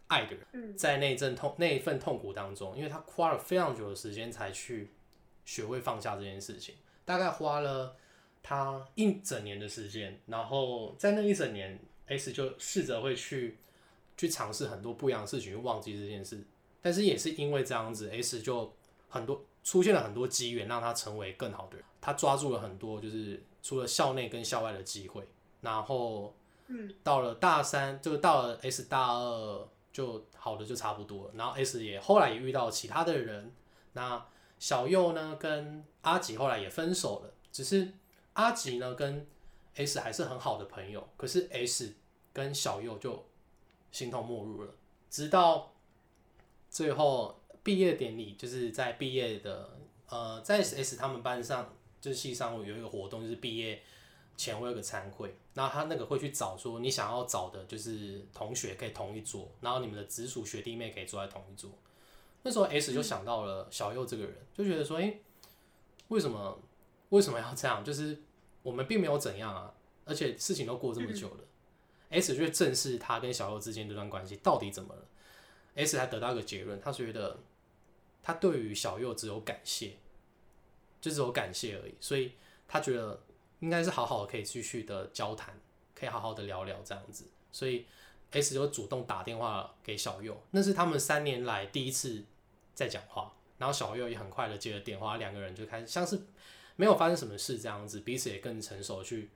[0.09, 4.91] 爱的人，在那阵痛那一份痛苦当中，因为他花了非常久的时间才去。
[5.45, 6.75] 学会放下这件事情，
[7.05, 7.97] 大概花了
[8.43, 13.59] 他一整年的时间，然后在那一整年，S 就试着会去
[14.17, 16.43] 去尝试很多不一样的事情，去忘记这件事。
[16.81, 18.73] 但是也是因为这样子，S 就
[19.09, 21.85] 很多出现了很多机缘，让他成为更好的人。
[22.01, 25.25] 他抓住了很多就是除了校内跟校外的机会，
[25.61, 26.35] 然后
[26.67, 31.35] 嗯到了大三，就到了 S 大二，就好的就差不多了。
[31.37, 33.53] 然后 S 也后来也遇到其他的人，
[33.93, 34.27] 那
[34.63, 37.95] 小右呢跟阿吉后来也分手了，只是
[38.35, 39.27] 阿吉呢跟
[39.75, 41.93] S 还是很好的朋友，可是 S
[42.33, 43.27] 跟小右就
[43.91, 44.73] 形同陌路了，
[45.11, 45.73] 直到
[46.71, 49.69] 最后毕业典礼，就是在毕业的
[50.09, 53.83] 呃，在 S S 他们班上，就是系上有一个活动，就是毕业
[54.37, 61.69] 前会有个餐会，然后他那个会去找说你想要找的就是同学可以同一桌，然后你们的直属学弟妹可以坐在同一桌。
[62.43, 65.21] 那时候 S 就想到了小右这个人，就觉得说，诶，
[66.09, 66.61] 为什么
[67.11, 67.85] 为什么要这样？
[67.85, 68.21] 就是
[68.63, 69.73] 我们并没有怎样啊，
[70.05, 71.45] 而且事情都过这么久了。
[72.11, 75.07] S 就正视他跟小右之间这段关系到底怎么了。
[75.75, 77.39] S 才得到一个结论，他觉得
[78.23, 79.93] 他对于小右只有感谢，
[81.01, 82.33] 就只有感谢而已，所以
[82.69, 83.23] 他觉得
[83.61, 85.59] 应该是好好的可以继续的交谈，
[85.95, 87.87] 可以好好的聊聊这样子，所以
[88.33, 92.23] S 就主动打电话给小右，那是他们三年来第一次
[92.75, 96.21] 在讲话，然后小右也很快的接了电话，两个人就开始像是
[96.77, 99.31] 没有发生什么事这样子，彼此也更成熟去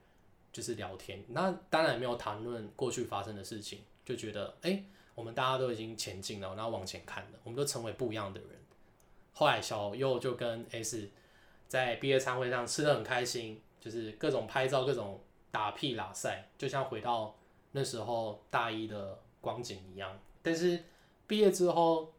[0.53, 4.71] 就是聊天，那当然没有谈论过去发生的事情，就觉得哎。
[4.71, 4.85] 诶
[5.17, 8.51] 我们大家都已经前进了，然后往前看了，我们都成为不一样的人。
[9.33, 11.09] 后来小右就跟 S
[11.67, 15.19] 在毕业餐会上吃的很开心，就是各种拍照、各种
[15.51, 17.35] 打屁拉赛，就像回到
[17.73, 20.21] 那时候大一的光景一样。
[20.43, 20.85] 但是
[21.27, 22.13] 毕业之后，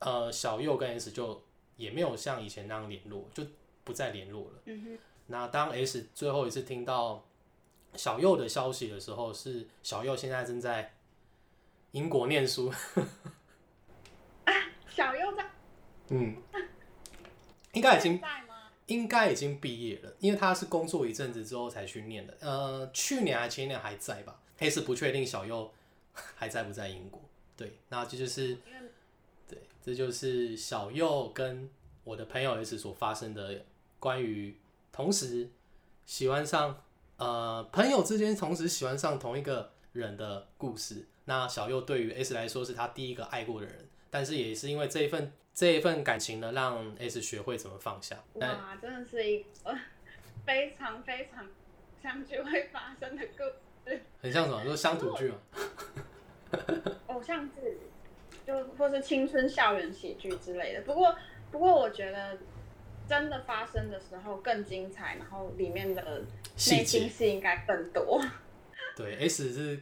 [0.00, 1.42] 呃，小右跟 S 就
[1.76, 3.44] 也没有像以前那样联络，就
[3.84, 4.62] 不再联络了。
[4.66, 4.98] 嗯哼，
[5.28, 7.24] 那当 S 最后一次听到
[7.94, 10.94] 小右的消息的时候，是小右现在正在。
[11.92, 12.72] 英国念书，
[14.88, 15.50] 小右在，
[16.10, 16.36] 嗯，
[17.72, 18.70] 应该已经在吗？
[18.86, 22.36] 应该已经毕业了，因为他是工作一阵子之后才去念的。
[22.38, 24.40] 呃，去年还前年还在吧？
[24.58, 25.72] 黑是不确定小右
[26.14, 27.20] 还在不在英国。
[27.56, 28.72] 对，那这就是对，
[29.82, 31.68] 这就是小右跟
[32.04, 33.64] 我的朋友 S 所发生的
[33.98, 34.56] 关于
[34.92, 35.48] 同时
[36.04, 36.82] 喜欢上
[37.16, 41.06] 呃朋友之间同时喜欢上同一个人的故事。
[41.24, 48.16] 那小右对于 S 来说是他第一个爱过的人，但是也是因为这一份这一份感情呢，让 S 学会怎么放下。
[48.34, 49.46] 哇，真的是一个
[50.44, 51.46] 非常非常
[52.02, 53.44] 相聚会发生的故
[53.88, 54.64] 事，很像什么？
[54.64, 55.36] 说乡土剧嘛，
[57.08, 57.78] 偶像剧，
[58.50, 60.82] 就或是青春校园喜剧之类的。
[60.82, 61.14] 不过，
[61.52, 62.36] 不过我觉得
[63.08, 66.22] 真的发生的时候更精彩，然后里面的
[66.70, 68.20] 内心戏应该更多。
[68.96, 69.80] 对，S 是。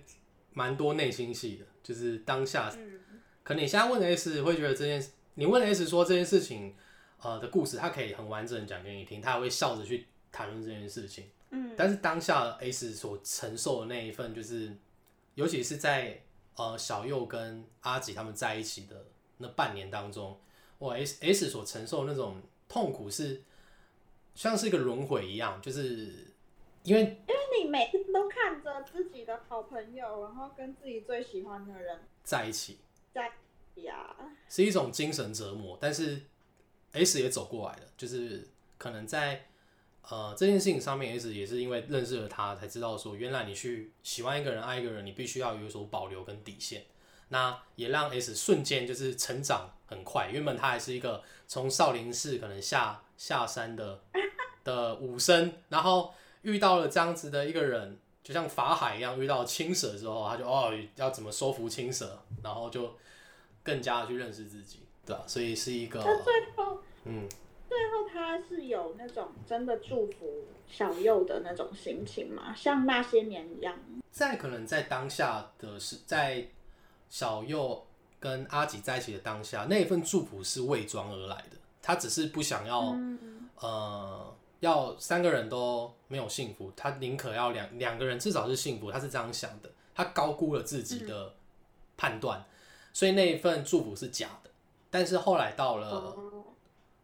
[0.54, 2.98] 蛮多内心戏的，就是当下，嗯、
[3.44, 6.74] 可能你现在问 S 会觉得这件事，你问 S 说这件事情，
[7.22, 11.26] 呃的故事，他可以很完整的讲给你听，他还会笑着去谈论这件事情。
[11.50, 14.76] 嗯，但是当下 S 所承受的那一份，就是
[15.36, 16.20] 尤其是在
[16.58, 19.06] 呃小右跟阿吉他们在一起的
[19.38, 20.38] 那半年当中，
[20.80, 23.42] 哇，S S 所承受那种痛苦是
[24.34, 26.34] 像是一个轮回一样，就是
[26.82, 32.78] 因为因为你每次都看着自己的好朋友，然后跟自己最喜欢的人在一起，
[33.14, 33.32] 在
[33.76, 34.16] 呀，
[34.48, 35.78] 是一种精神折磨。
[35.80, 36.22] 但是
[36.92, 39.47] S 也走过来了，就是可能在
[40.10, 46.84] 呃这件事情上面，S 也是因为认识了他，才知道说，原来你去喜欢一个人、爱一个人，你必须要有所保留跟底线。
[47.28, 50.30] 那也让 S 瞬间就是成长很快。
[50.32, 54.00] 原本他还是一个从少林寺可能下下山的
[54.64, 57.98] 的武僧，然后遇到了这样子的一个人。
[58.20, 62.94] 就像法海一样，遇到青蛇之后，他就哦要怎么收服青蛇，然后就
[63.62, 66.04] 更加的去认识自己，对吧、所以是一个，
[67.04, 67.26] 嗯，
[67.68, 72.54] 最后他是有那种真的祝福小右的那种心情吗？
[72.54, 73.78] 像那些年一样？
[74.10, 76.48] 在可能在当下的是在
[77.08, 77.86] 小右
[78.18, 91.34] 跟阿吉在一起的当下，那一份祝福是伪装而来的，他只是不想要，嗯呃，要三个人都没有幸福，他宁可要两两个人至少是幸福，他是这样想的，他高估了自己的
[91.96, 92.44] 判断，
[92.92, 94.50] 所以那一份祝福是假的。
[94.90, 96.44] 但是后来到了，哦，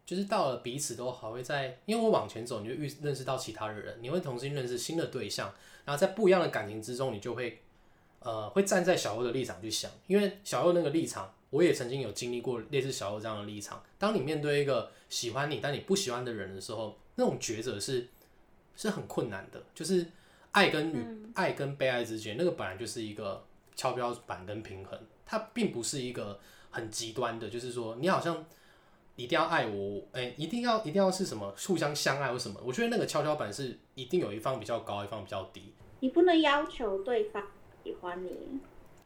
[0.07, 5.53] 就是到了彼此都还会在，因为我往前走，你就遇认识到其他的人，你会重新认识新的对象，
[5.85, 7.61] 然后在不一样的感情之中，你就会
[8.21, 13.83] 呃会站在小欧的立场去想，因为小欧那个立场，我也曾经有经历过类似小欧这样的立场。
[13.99, 18.09] 当你面对一个喜欢你但你不喜欢的人的时候，那种抉择是
[18.77, 20.07] 是很困难的，就是
[20.51, 21.03] 爱跟与、
[21.35, 23.43] 爱跟被爱之间，那个本来就是一个
[23.75, 26.39] 跷跷板跟平衡，它并不是一个
[26.71, 28.45] 很极端的，就是说你好像
[29.17, 32.61] 一定要爱我，哎、一定要一定要是什么互相相爱或什么？
[32.65, 37.47] 我觉得那个跷跷板是一定有一方比较高，一方比较低，你不能要求对方
[37.85, 38.61] 喜欢你，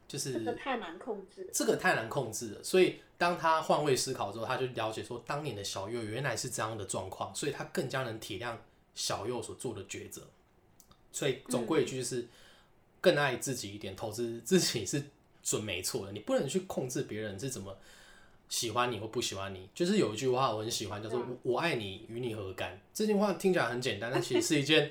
[0.06, 1.50] 就是这个太难控制。
[1.52, 8.56] 这个太难控制了，所以当他换位思考之后，他就了解说，当年的小右原来是这样的状况，所以他更加能体谅
[8.94, 10.22] 小右所做的抉择。
[11.12, 12.26] 所以总归一句就是，
[13.00, 15.02] 更爱自己一点，投资自己是
[15.42, 16.12] 准没错的。
[16.12, 17.76] 你不能去控制别人是怎么
[18.48, 19.68] 喜欢你或不喜欢你。
[19.74, 22.80] 就是有一句话我很喜欢，叫做“我爱你，与你何干”。
[22.94, 24.90] 这句话听起来很简单，但其实是一件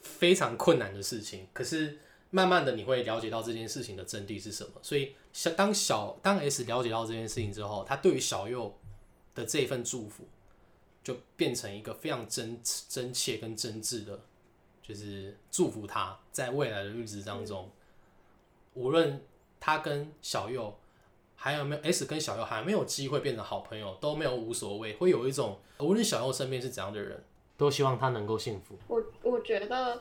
[0.00, 1.46] 非常困难的事情。
[1.52, 1.98] 可是
[2.30, 4.72] 慢慢的你会了解到这件事情的真谛是什么。
[4.82, 8.74] 所以小当小当 S 了解到这件事情之后，他对于小右
[9.34, 10.26] 的这一份祝福，
[11.02, 14.20] 就变成一个非常真真切跟真挚的，
[14.82, 17.70] 就是祝福他在未来的日子当中，
[18.74, 19.22] 无论
[19.60, 20.76] 他跟小右
[21.44, 27.22] 还有没有 S 跟小优还没有机会变成好朋友，都没有无所谓，会有一种无论小右身边是怎样的人，
[27.58, 28.74] 都希望他能够幸福。
[28.88, 30.00] 我我觉得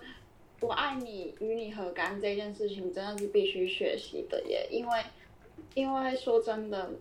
[0.62, 5.04] 我爱你与你何干这件事情真的是必须学习的耶，因为
[5.74, 6.91] 因为说真的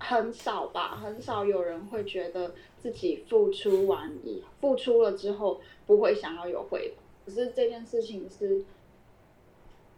[0.00, 8.64] 很少吧，很少有人会觉得自己付出完以付出了之后不会想要有回报，可是这件事情是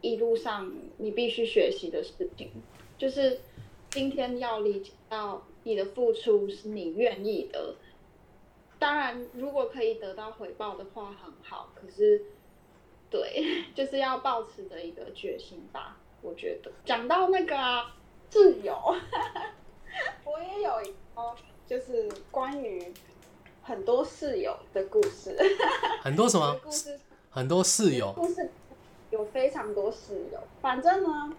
[0.03, 2.51] 一路上你必须学习的事情，
[2.99, 3.41] 就是
[3.97, 7.77] 今天要理解到你的付出是你愿意的。
[8.79, 12.23] 当然，如果可以得到回报的话很好，可是，
[13.09, 15.97] 对， 就是要保持着一个决心吧。
[16.21, 17.97] 我觉得讲到那个啊
[18.31, 18.77] 挚友，
[20.27, 21.35] 我也有一个
[21.67, 22.93] 就是关于
[23.63, 25.35] 很多室友的故事。
[26.03, 28.51] 很多什么 故事很多室友，故事
[29.11, 31.35] 有非常多室友，反正呢，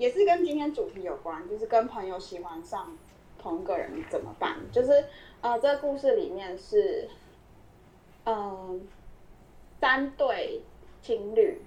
[0.00, 2.96] 也是跟今天主题有关，就是跟朋友喜欢上
[3.38, 4.56] 同一个人怎么办？
[4.72, 5.04] 就是
[5.42, 7.06] 呃，这个故事里面是，
[8.24, 8.80] 嗯、
[9.78, 10.62] 三对
[11.02, 11.60] 情侣，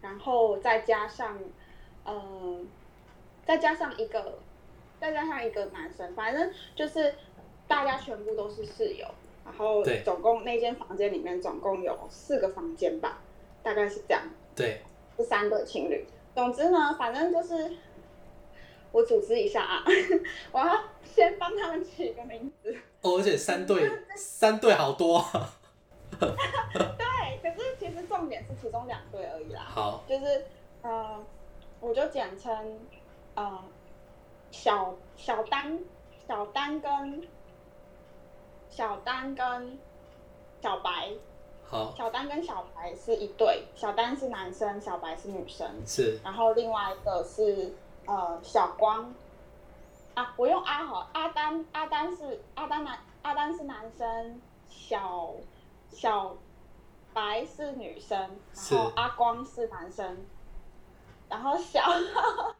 [0.00, 1.38] 然后再加上，
[2.04, 2.66] 嗯、
[3.46, 4.40] 再加上一个，
[5.00, 7.14] 再加上一个男生，反正就是
[7.68, 9.06] 大家全部都是室友，
[9.44, 13.20] 然后总共那间房间里面总共有四个房间吧，
[13.62, 14.24] 大概是这样。
[14.56, 14.80] 对，
[15.16, 16.04] 是三对情侣。
[16.34, 17.76] 总之呢，反正就是
[18.90, 19.84] 我组织一下啊，
[20.52, 22.74] 我要先帮他们取一个名字。
[23.02, 25.50] 哦，而且三队 三队好多啊，
[26.20, 26.26] 对，
[27.42, 29.62] 可是其实重点是其中两队而已啦。
[29.62, 30.44] 好，就是
[30.82, 31.24] 呃，
[31.80, 32.80] 我就简称
[33.34, 33.62] 呃
[34.50, 35.78] 小小丹
[36.26, 37.22] 小丹跟
[38.70, 39.78] 小丹跟
[40.62, 41.10] 小白，
[41.72, 41.94] 好。
[41.96, 45.66] 小丹跟小白是一对，小丹是男生，小白是女生。
[45.86, 46.20] 是。
[46.22, 47.74] 然后另外一个是
[48.06, 49.12] 呃小光。
[50.14, 55.32] 啊，我用阿好，阿丹阿丹是阿丹男阿丹是男生，小
[55.90, 56.36] 小
[57.14, 58.18] 白是女生，
[58.70, 60.18] 然后阿光是男生，
[61.30, 61.80] 然后小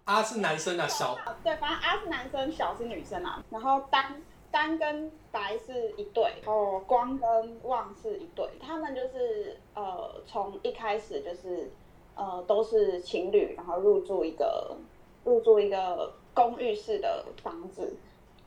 [0.05, 1.15] 阿是男生啊，小。
[1.45, 11.73] 对，反正阿是男生，小是女生啊，然后丹丹跟白是一对，然后光跟旺是一对，他们就是呃从一开始就是
[12.15, 14.77] 呃都是情侣，然后入住一个
[15.25, 17.97] 入住一个公寓式的房子，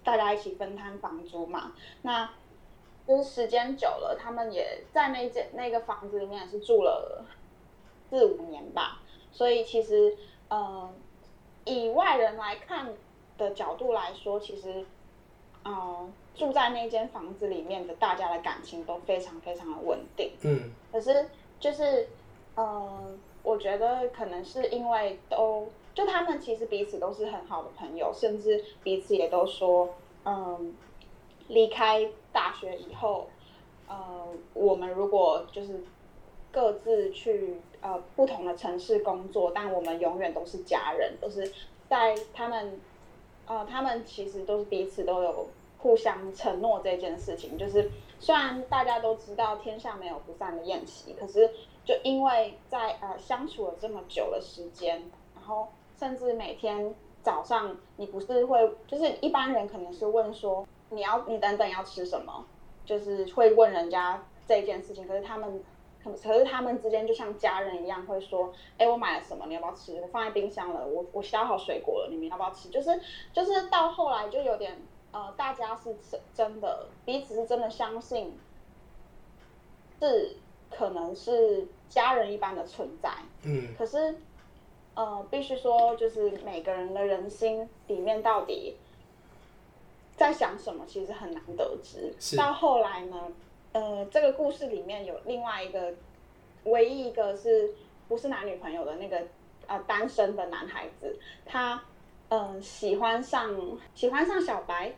[0.03, 1.73] 大家一起分摊房租嘛。
[2.03, 2.29] 那
[3.07, 7.25] 就是时间久了，他们也在那间那个房子里面也是住了
[8.09, 9.01] 四五年吧，
[9.31, 10.15] 所以其实
[10.49, 10.89] 呃
[11.65, 12.93] 以外人来看
[13.37, 14.85] 的角度来说，其实
[15.65, 20.31] 呃住在那间房子里面的大家的感情都非常非常的稳定。
[20.43, 21.27] 嗯可是
[21.59, 22.07] 就是，
[22.55, 29.89] 嗯，我觉得可能是因为都就他们其实彼此都是很好的朋友，甚至彼此也都说，
[30.23, 30.73] 嗯，
[31.47, 33.29] 离开大学以后，
[33.87, 35.83] 呃，我们如果就是
[36.51, 41.51] 各自去呃不同的城市工作，但我们永远都是家人，都是
[41.89, 42.79] 在他们
[43.47, 47.57] 呃，他们其实都是彼此都有互相承诺这件事情。
[47.57, 47.89] 就是
[48.19, 51.49] 虽然大家都知道天下没有不散的宴席，可是
[51.83, 55.03] 就因为在呃相处了这么久的时间，
[55.35, 55.67] 然后
[55.99, 62.45] 甚至每天早上你不是会，就是一般人可能是问说你要你等等要吃什么，
[62.85, 65.63] 就是会问人家这件事情，可是他们。
[66.05, 69.45] 可可是他们之间就像家人一样，会说：“哎、我买了什么？
[69.47, 69.99] 你要不要吃？
[69.99, 73.01] 我放在冰箱了，我我削好水果了，你们要不要吃？”就是
[73.33, 74.77] 就是到后来就有点
[75.11, 78.37] 呃，大家是真真的彼此是真的相信，
[79.99, 80.37] 是
[80.69, 83.09] 可能是家人一般的存在。
[83.43, 84.15] 嗯可是
[84.93, 88.77] 呃，必须说，就是每个人的人心里面到底
[90.15, 92.13] 在想什么，其实很难得知。
[92.37, 93.27] 到后来呢，
[93.75, 95.93] 呃，这个故事里面有另外一个，
[96.63, 97.69] 唯一一个是
[98.07, 99.21] 不是男女朋友的那个
[99.67, 101.73] 呃单身的男孩子，他
[102.29, 103.53] 嗯、呃喜欢上
[103.93, 104.93] 喜欢上小白，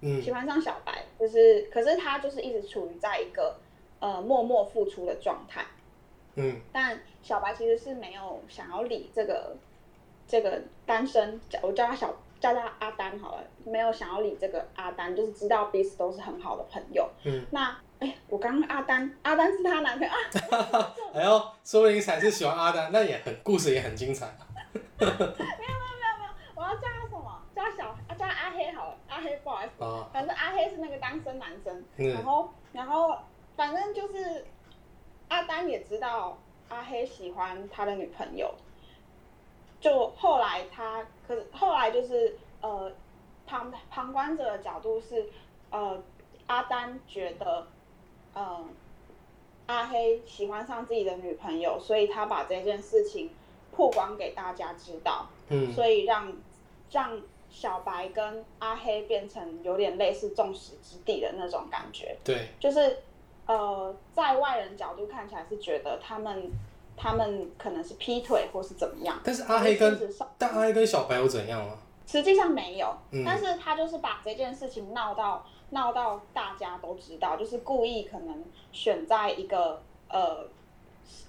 [0.00, 3.56] 嗯喜欢上小白，就是可是他就是一直处于在一个
[3.98, 5.66] 呃默默付出的状态。
[6.36, 9.56] 嗯但小白其实是没有想要理这个
[10.28, 17.10] 这个单身，叫我叫他小叫他阿丹好了，没有想要理这个阿丹，就是知道彼此都是很好的朋友。
[17.24, 20.12] 嗯，那哎，我刚刚阿丹，阿丹是他男朋友
[20.56, 24.26] 啊， 哎呦，说不定才是喜欢阿丹，那也很故事也很精彩
[24.98, 26.30] 没有没有没有。
[26.54, 27.42] 我要叫他什么？
[27.54, 33.16] 叫他小，叫他阿黑好了，阿黑不好意思，啊，反正阿黑是那个单身男生，嗯然后然后
[33.56, 34.44] 反正就是
[35.28, 36.38] 阿丹也知道
[36.68, 38.54] 阿黑喜欢他的女朋友，
[39.80, 42.92] 就后来他可是后来就是呃
[43.46, 45.28] 旁旁观者的角度是
[45.70, 46.00] 呃
[46.46, 47.66] 阿丹觉得
[48.38, 48.64] 呃
[49.66, 53.30] 阿黑喜欢上自己的女朋友，所以他把这件事情
[53.72, 55.72] 曝光给大家知道，嗯。
[55.72, 56.32] 所以让
[56.90, 57.20] 让
[57.50, 62.98] 小白跟阿黑变成有点类似众矢之的的那种感觉，对，就是
[63.46, 66.50] 呃，在外人角度看起来是觉得他们
[66.96, 69.98] 他们可能是劈腿或是怎么样，但是阿黑跟
[70.38, 71.78] 但阿黑跟小白有怎样吗？
[72.06, 73.22] 实际上没有，嗯。
[73.24, 80.46] 但是他就是把这件事情闹到闹到大家都知道，就是故意可能选在一个呃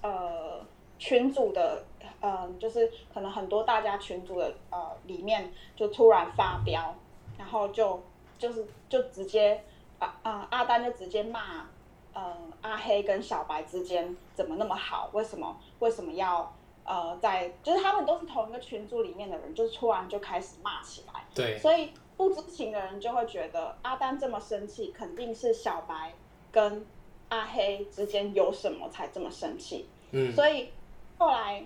[0.02, 0.60] 呃
[0.98, 1.84] 群组的
[2.20, 6.94] 呃，就是可能很多大家群组的呃里面就突然发飙，
[7.38, 8.02] 然后就
[8.38, 9.62] 就是就直接
[9.98, 11.66] 啊啊、阿丹就直接骂
[12.12, 16.52] 呃阿黑跟小白之间怎么那么好，为什么为什么要
[16.84, 21.24] 呃在就是他们都是同一个群组里面的人，就突然就开始骂起来。
[21.34, 21.92] 对，所以
[22.28, 26.12] 不知情的人就会觉得阿丹这么生气，肯定是小白
[26.52, 26.84] 跟
[27.30, 29.88] 阿黑之间有什么才这么生气。
[30.10, 30.70] 嗯所以
[31.16, 31.64] 后来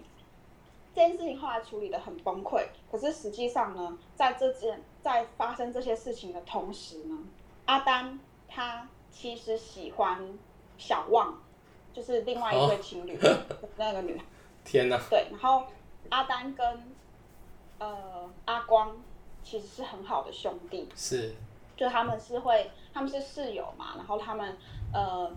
[0.94, 2.64] 这件事情后来处理的很崩溃。
[2.88, 7.18] 可是实际上呢，在这件在发生这些事情的同时呢，
[7.64, 10.38] 阿丹他其实喜欢
[10.78, 11.36] 小旺，
[11.92, 13.18] 就是另外一对情侣、
[13.76, 14.24] 那个女孩。
[14.64, 15.64] 天哪，对，然后
[16.10, 16.94] 阿丹跟
[17.78, 18.96] 呃阿光
[19.44, 21.34] 其实是很好的兄弟，是，
[21.76, 24.56] 就他们是会他们是室友嘛，然后他们
[24.92, 25.30] 呃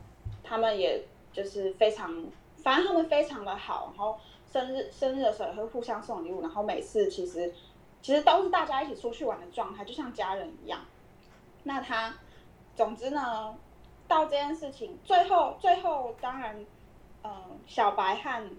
[0.44, 1.04] 他们也
[1.34, 2.26] 就是非常，
[2.64, 4.18] 反正他们非常的好，然后
[4.52, 7.54] 生日生日的时候也会互相送礼物，然后每次其实
[8.02, 10.80] 其实都是大家一起出去玩的状态，就像家人一样。
[11.64, 12.16] 那他
[12.76, 13.54] 总之呢，
[14.08, 16.66] 到这件事情最后最后当然，
[17.24, 18.50] 呃，小白和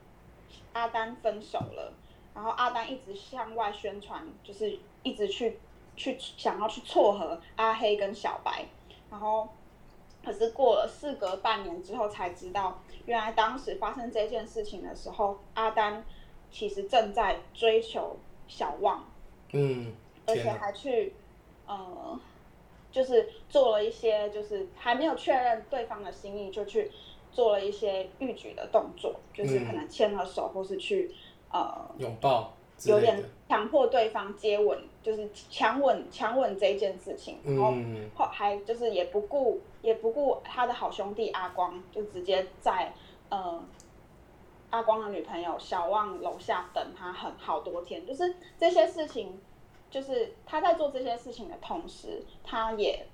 [0.75, 1.93] 阿丹分手了，
[2.35, 4.79] 然后阿丹一直向外宣传，就是
[5.09, 5.59] 一直去
[5.97, 8.67] 去想要去撮合阿黑跟小白，
[9.11, 9.49] 然后
[10.23, 16.05] 可是过了事隔半年之后才知道，原来当时发生这件事情的时候，阿丹
[16.51, 19.03] 其实正在追求小旺，
[19.53, 19.95] 嗯，
[20.27, 21.15] 而且，还去
[21.67, 22.21] 呃，
[22.93, 26.91] 就是做了一些，就是还没有确认对方的心意，就去
[27.33, 31.11] 做了一些逾矩的动作，就是可能牵了手，或是去
[31.51, 32.43] 呃拥抱。
[32.43, 42.93] 之有点，强迫对方接吻，就是强吻强吻这一件事情，然后嗯，后还就是也不顾也不顾他的好兄弟阿光，就直接在
[43.31, 43.61] 呃
[44.71, 49.41] 阿光的女朋友小旺楼下等他很好多天，就是这些事情，
[49.91, 53.07] 就是他在做这些事情的同时，他也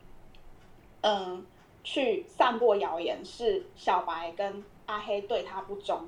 [1.06, 1.44] 嗯、
[1.82, 6.02] 去散播谣言，是小白跟阿黑对他不忠，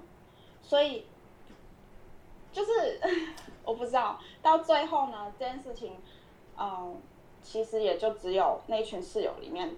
[0.62, 1.04] 所以
[2.56, 2.98] 就是
[3.64, 4.18] 我不知道。
[4.40, 5.92] 到最后呢，这件事情，
[6.58, 6.96] 嗯，
[7.42, 9.70] 其实也就只有那群室友里面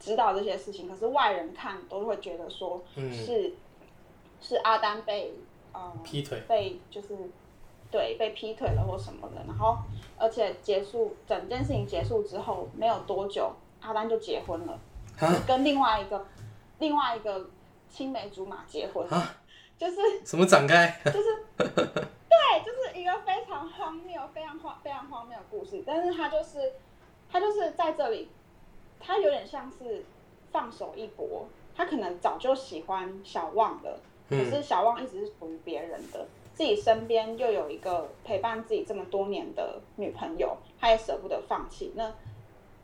[0.00, 3.52] 知道这些事情，可是外人看都会觉得说嗯是、
[4.40, 5.34] 是阿丹被
[5.74, 7.14] 嗯劈腿，被就是
[7.90, 9.76] 对被劈腿了或什么的，然后
[10.16, 13.52] 而且结束整件事情结束之后没有多久，
[13.82, 14.72] 阿丹就结婚了，
[15.20, 16.26] 啊跟另外一个
[16.78, 17.50] 另外一个
[17.90, 19.34] 青梅竹马结婚，啊，
[19.78, 21.00] 就是什么展开？
[21.04, 25.82] 就是 对，就是一个非常荒谬、非常荒、非常荒谬的故事。
[25.86, 26.74] 但是他就是
[27.30, 28.28] 他就是在这里，
[28.98, 30.04] 他有点像是
[30.50, 31.46] 放手一搏。
[31.76, 41.92] 他可能早就喜欢小旺了，可是嗯，小旺一直是属于别人的，自己身边又有一个陪伴自己这么多年的女朋友，他也舍不得放弃。
[41.94, 42.12] 那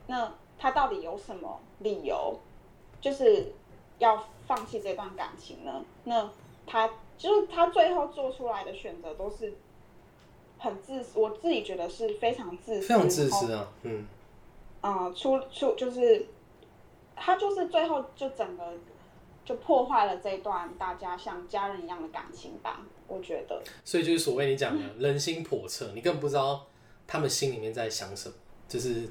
[0.06, 2.38] 那他到底有什么理由，
[3.00, 3.52] 就是
[3.98, 5.84] 要放弃这段感情呢？
[6.04, 6.30] 那
[6.66, 9.54] 他就是他最后做出来的选择都是
[10.58, 14.06] 很自私，我自己觉得是非常自私，非常自私啊，嗯，
[14.80, 16.26] 啊，出出就是
[17.14, 18.72] 他就是最后就整个
[19.44, 23.62] 就破坏了这一段大家像家人一样的感情吧，我觉得。
[23.84, 26.66] 所以就是所谓你讲的 人心叵测，你根本不知道
[27.06, 28.34] 他们心里面在想什么，
[28.66, 29.08] 就是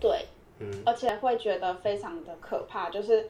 [0.00, 0.26] 对，
[0.58, 3.28] 嗯，而且会觉得非常的可怕，就是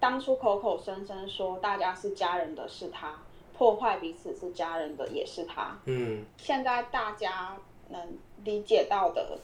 [0.00, 3.18] 当初口口声声说大家是家人的是他，
[3.56, 7.56] 破坏彼此是家人的也是他，嗯，现在大家
[7.88, 8.00] 能
[8.44, 9.38] 理解到的，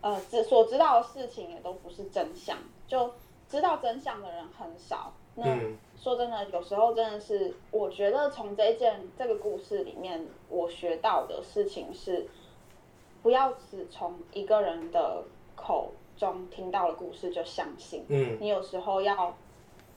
[0.00, 3.12] 呃，知所知道的事情也都不是真相，就
[3.48, 5.12] 知道真相的人很少。
[5.34, 5.76] 那、嗯。
[6.02, 12.26] 说真的，有时候真的是，我觉得从这一件这个故事里面，我学到的事情是，
[13.22, 15.22] 不要只从一个人的
[15.54, 18.04] 口中听到了故事就相信。
[18.08, 19.32] 嗯，你有时候要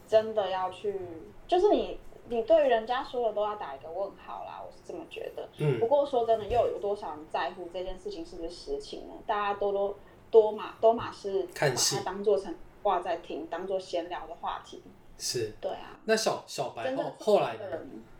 [0.08, 1.00] 真的要去，
[1.48, 2.00] 就是你
[2.30, 5.48] 你对人家说的都要打一个问号啦，我是这么觉得。
[5.58, 9.14] 嗯不过说真的，又有多少人在乎这件事情是不是实情呢？
[9.28, 9.96] 大家多多
[10.32, 14.82] 多嘛多嘛是把看戏它当做成挂在听，当做闲聊的话题。
[15.18, 15.54] 是。
[15.62, 17.58] 对啊，那小小白后后来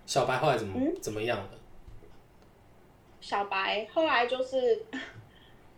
[0.06, 1.50] 小白后来怎么、嗯怎么样了？
[3.20, 4.86] 小白后来就是，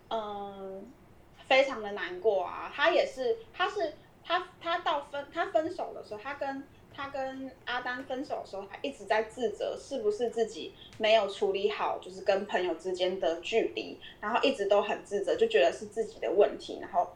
[0.10, 0.86] 嗯，
[1.48, 2.70] 非常的难过啊。
[2.76, 3.94] 他也是，他是
[4.28, 6.64] 他他到分他分手的时候，他跟
[6.94, 17.10] 他跟阿丹分手的时候，他一直在自责是不是自己没有处理好，就是跟朋友之间的距离，然后一直都很自责，就觉得是自己的问题，然后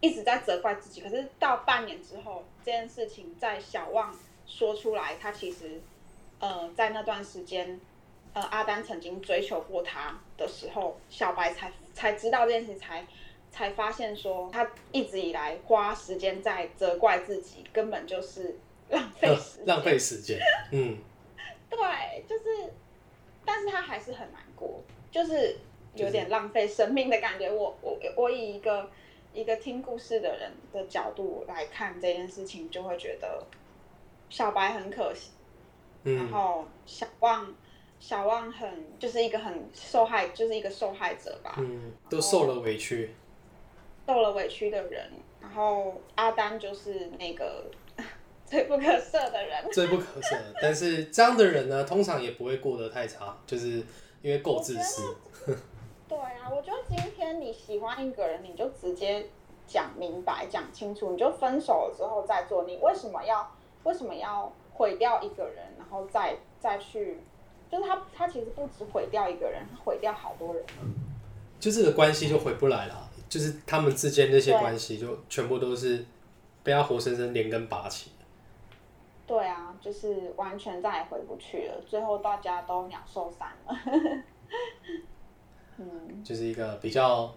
[0.00, 1.00] 一直在责怪自己。
[1.00, 4.14] 可是到半年之后，这件事情在小旺
[4.46, 5.80] 说出来，他其实
[6.38, 7.80] 呃在那段时间。
[8.34, 13.06] 呃，阿丹曾经追求过他的时候，小白才才知道这件事，才
[13.54, 19.66] 才发现说他一直以来花时间在责怪自己，根本就是浪费时间。
[19.66, 20.40] 浪费时间。
[20.72, 20.98] 嗯，
[21.70, 22.72] 对，就是，
[23.44, 24.82] 但是他还是很难过，
[25.12, 25.56] 就是
[25.94, 27.48] 有点浪费生命的感觉。
[27.48, 28.90] 我我我以一个
[29.32, 33.46] 一个听故事的人的角度来看这件事情，就会觉得
[34.28, 35.30] 小白很可惜，
[36.02, 37.54] 然嗯，后小旺。
[38.00, 43.14] 小旺很就是一个很受害，就是一个受害者吧，嗯，都受了委屈。
[44.06, 45.10] 受了委屈的人。
[45.40, 47.64] 然后阿丹就是那个
[48.46, 49.64] 最不可赦的人。
[49.72, 50.36] 最不可赦。
[50.60, 53.82] 但是这样的人呢，通常也不会过得太差，就是
[54.22, 55.14] 因为够自私。
[56.08, 59.26] 对啊，我觉得今天你喜欢一个人，你就直接
[59.66, 62.64] 讲明白、讲清楚，你就分手了之后再做。
[62.64, 63.50] 你为什么要
[63.84, 67.20] 为什么要毁掉一个人，然后再再去？
[67.70, 70.64] 就是他他其实不止毁掉一个人，他毁掉好多人。
[71.58, 76.04] 就这个关系就回不来了，就是他们之间那些对关系就全部都是
[76.62, 78.10] 被他活生生连根拔起。
[79.26, 83.74] 对啊，就是完全再也回不去了，最后大家都鸟兽散了。
[85.78, 87.34] 嗯，就是一个比较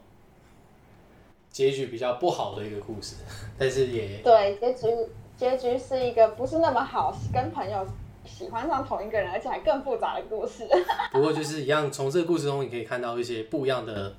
[1.50, 3.16] 结局比较不好的一个故事，
[3.58, 4.88] 但是也对，结局
[5.36, 7.88] 结局是一个不是那么好，跟朋友
[8.26, 10.68] 喜欢上同一个人，而且还更复杂的故事。
[11.14, 14.14] 不过就是一样，从这个故事中你可以看到一些不一样的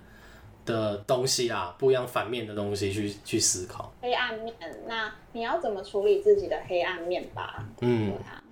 [0.68, 3.90] 的东西啊，不一样反面的东西去去思考。
[4.02, 4.54] 黑暗面，
[4.86, 7.66] 那你要怎么处理自己的黑暗面吧？
[7.80, 8.44] 嗯，啊，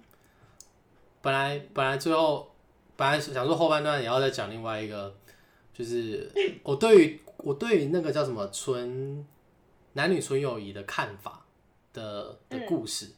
[1.20, 2.50] 本来本来最后
[2.96, 5.14] 本来想说后半段也要再讲另外一个，
[5.74, 9.24] 就是我对于我对于那个叫什么纯
[9.92, 11.44] 男女纯友谊的看法
[11.92, 13.12] 的的故事，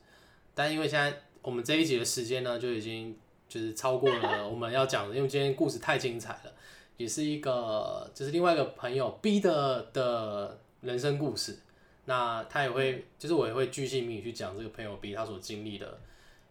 [0.55, 3.16] 但因为现在我们这一集的时间呢就已经
[3.49, 6.53] 就是超过了我们要讲的，因为今天故事太精彩了，
[6.99, 11.61] 也是一个就是另外一个朋友 B 的的人生故事。
[12.05, 15.99] 那他也会，就是我也会巨细靡遗去讲这个朋友 B 他所经历的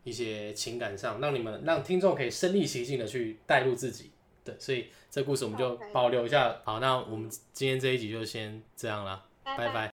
[0.04, 4.12] 一些情感上，让你们让听众可以身临其境的去带入自己。
[4.44, 6.62] 对，所以这故事我们就保留一下。
[6.64, 9.97] 好，那我们今天这一集就先这样啦，拜拜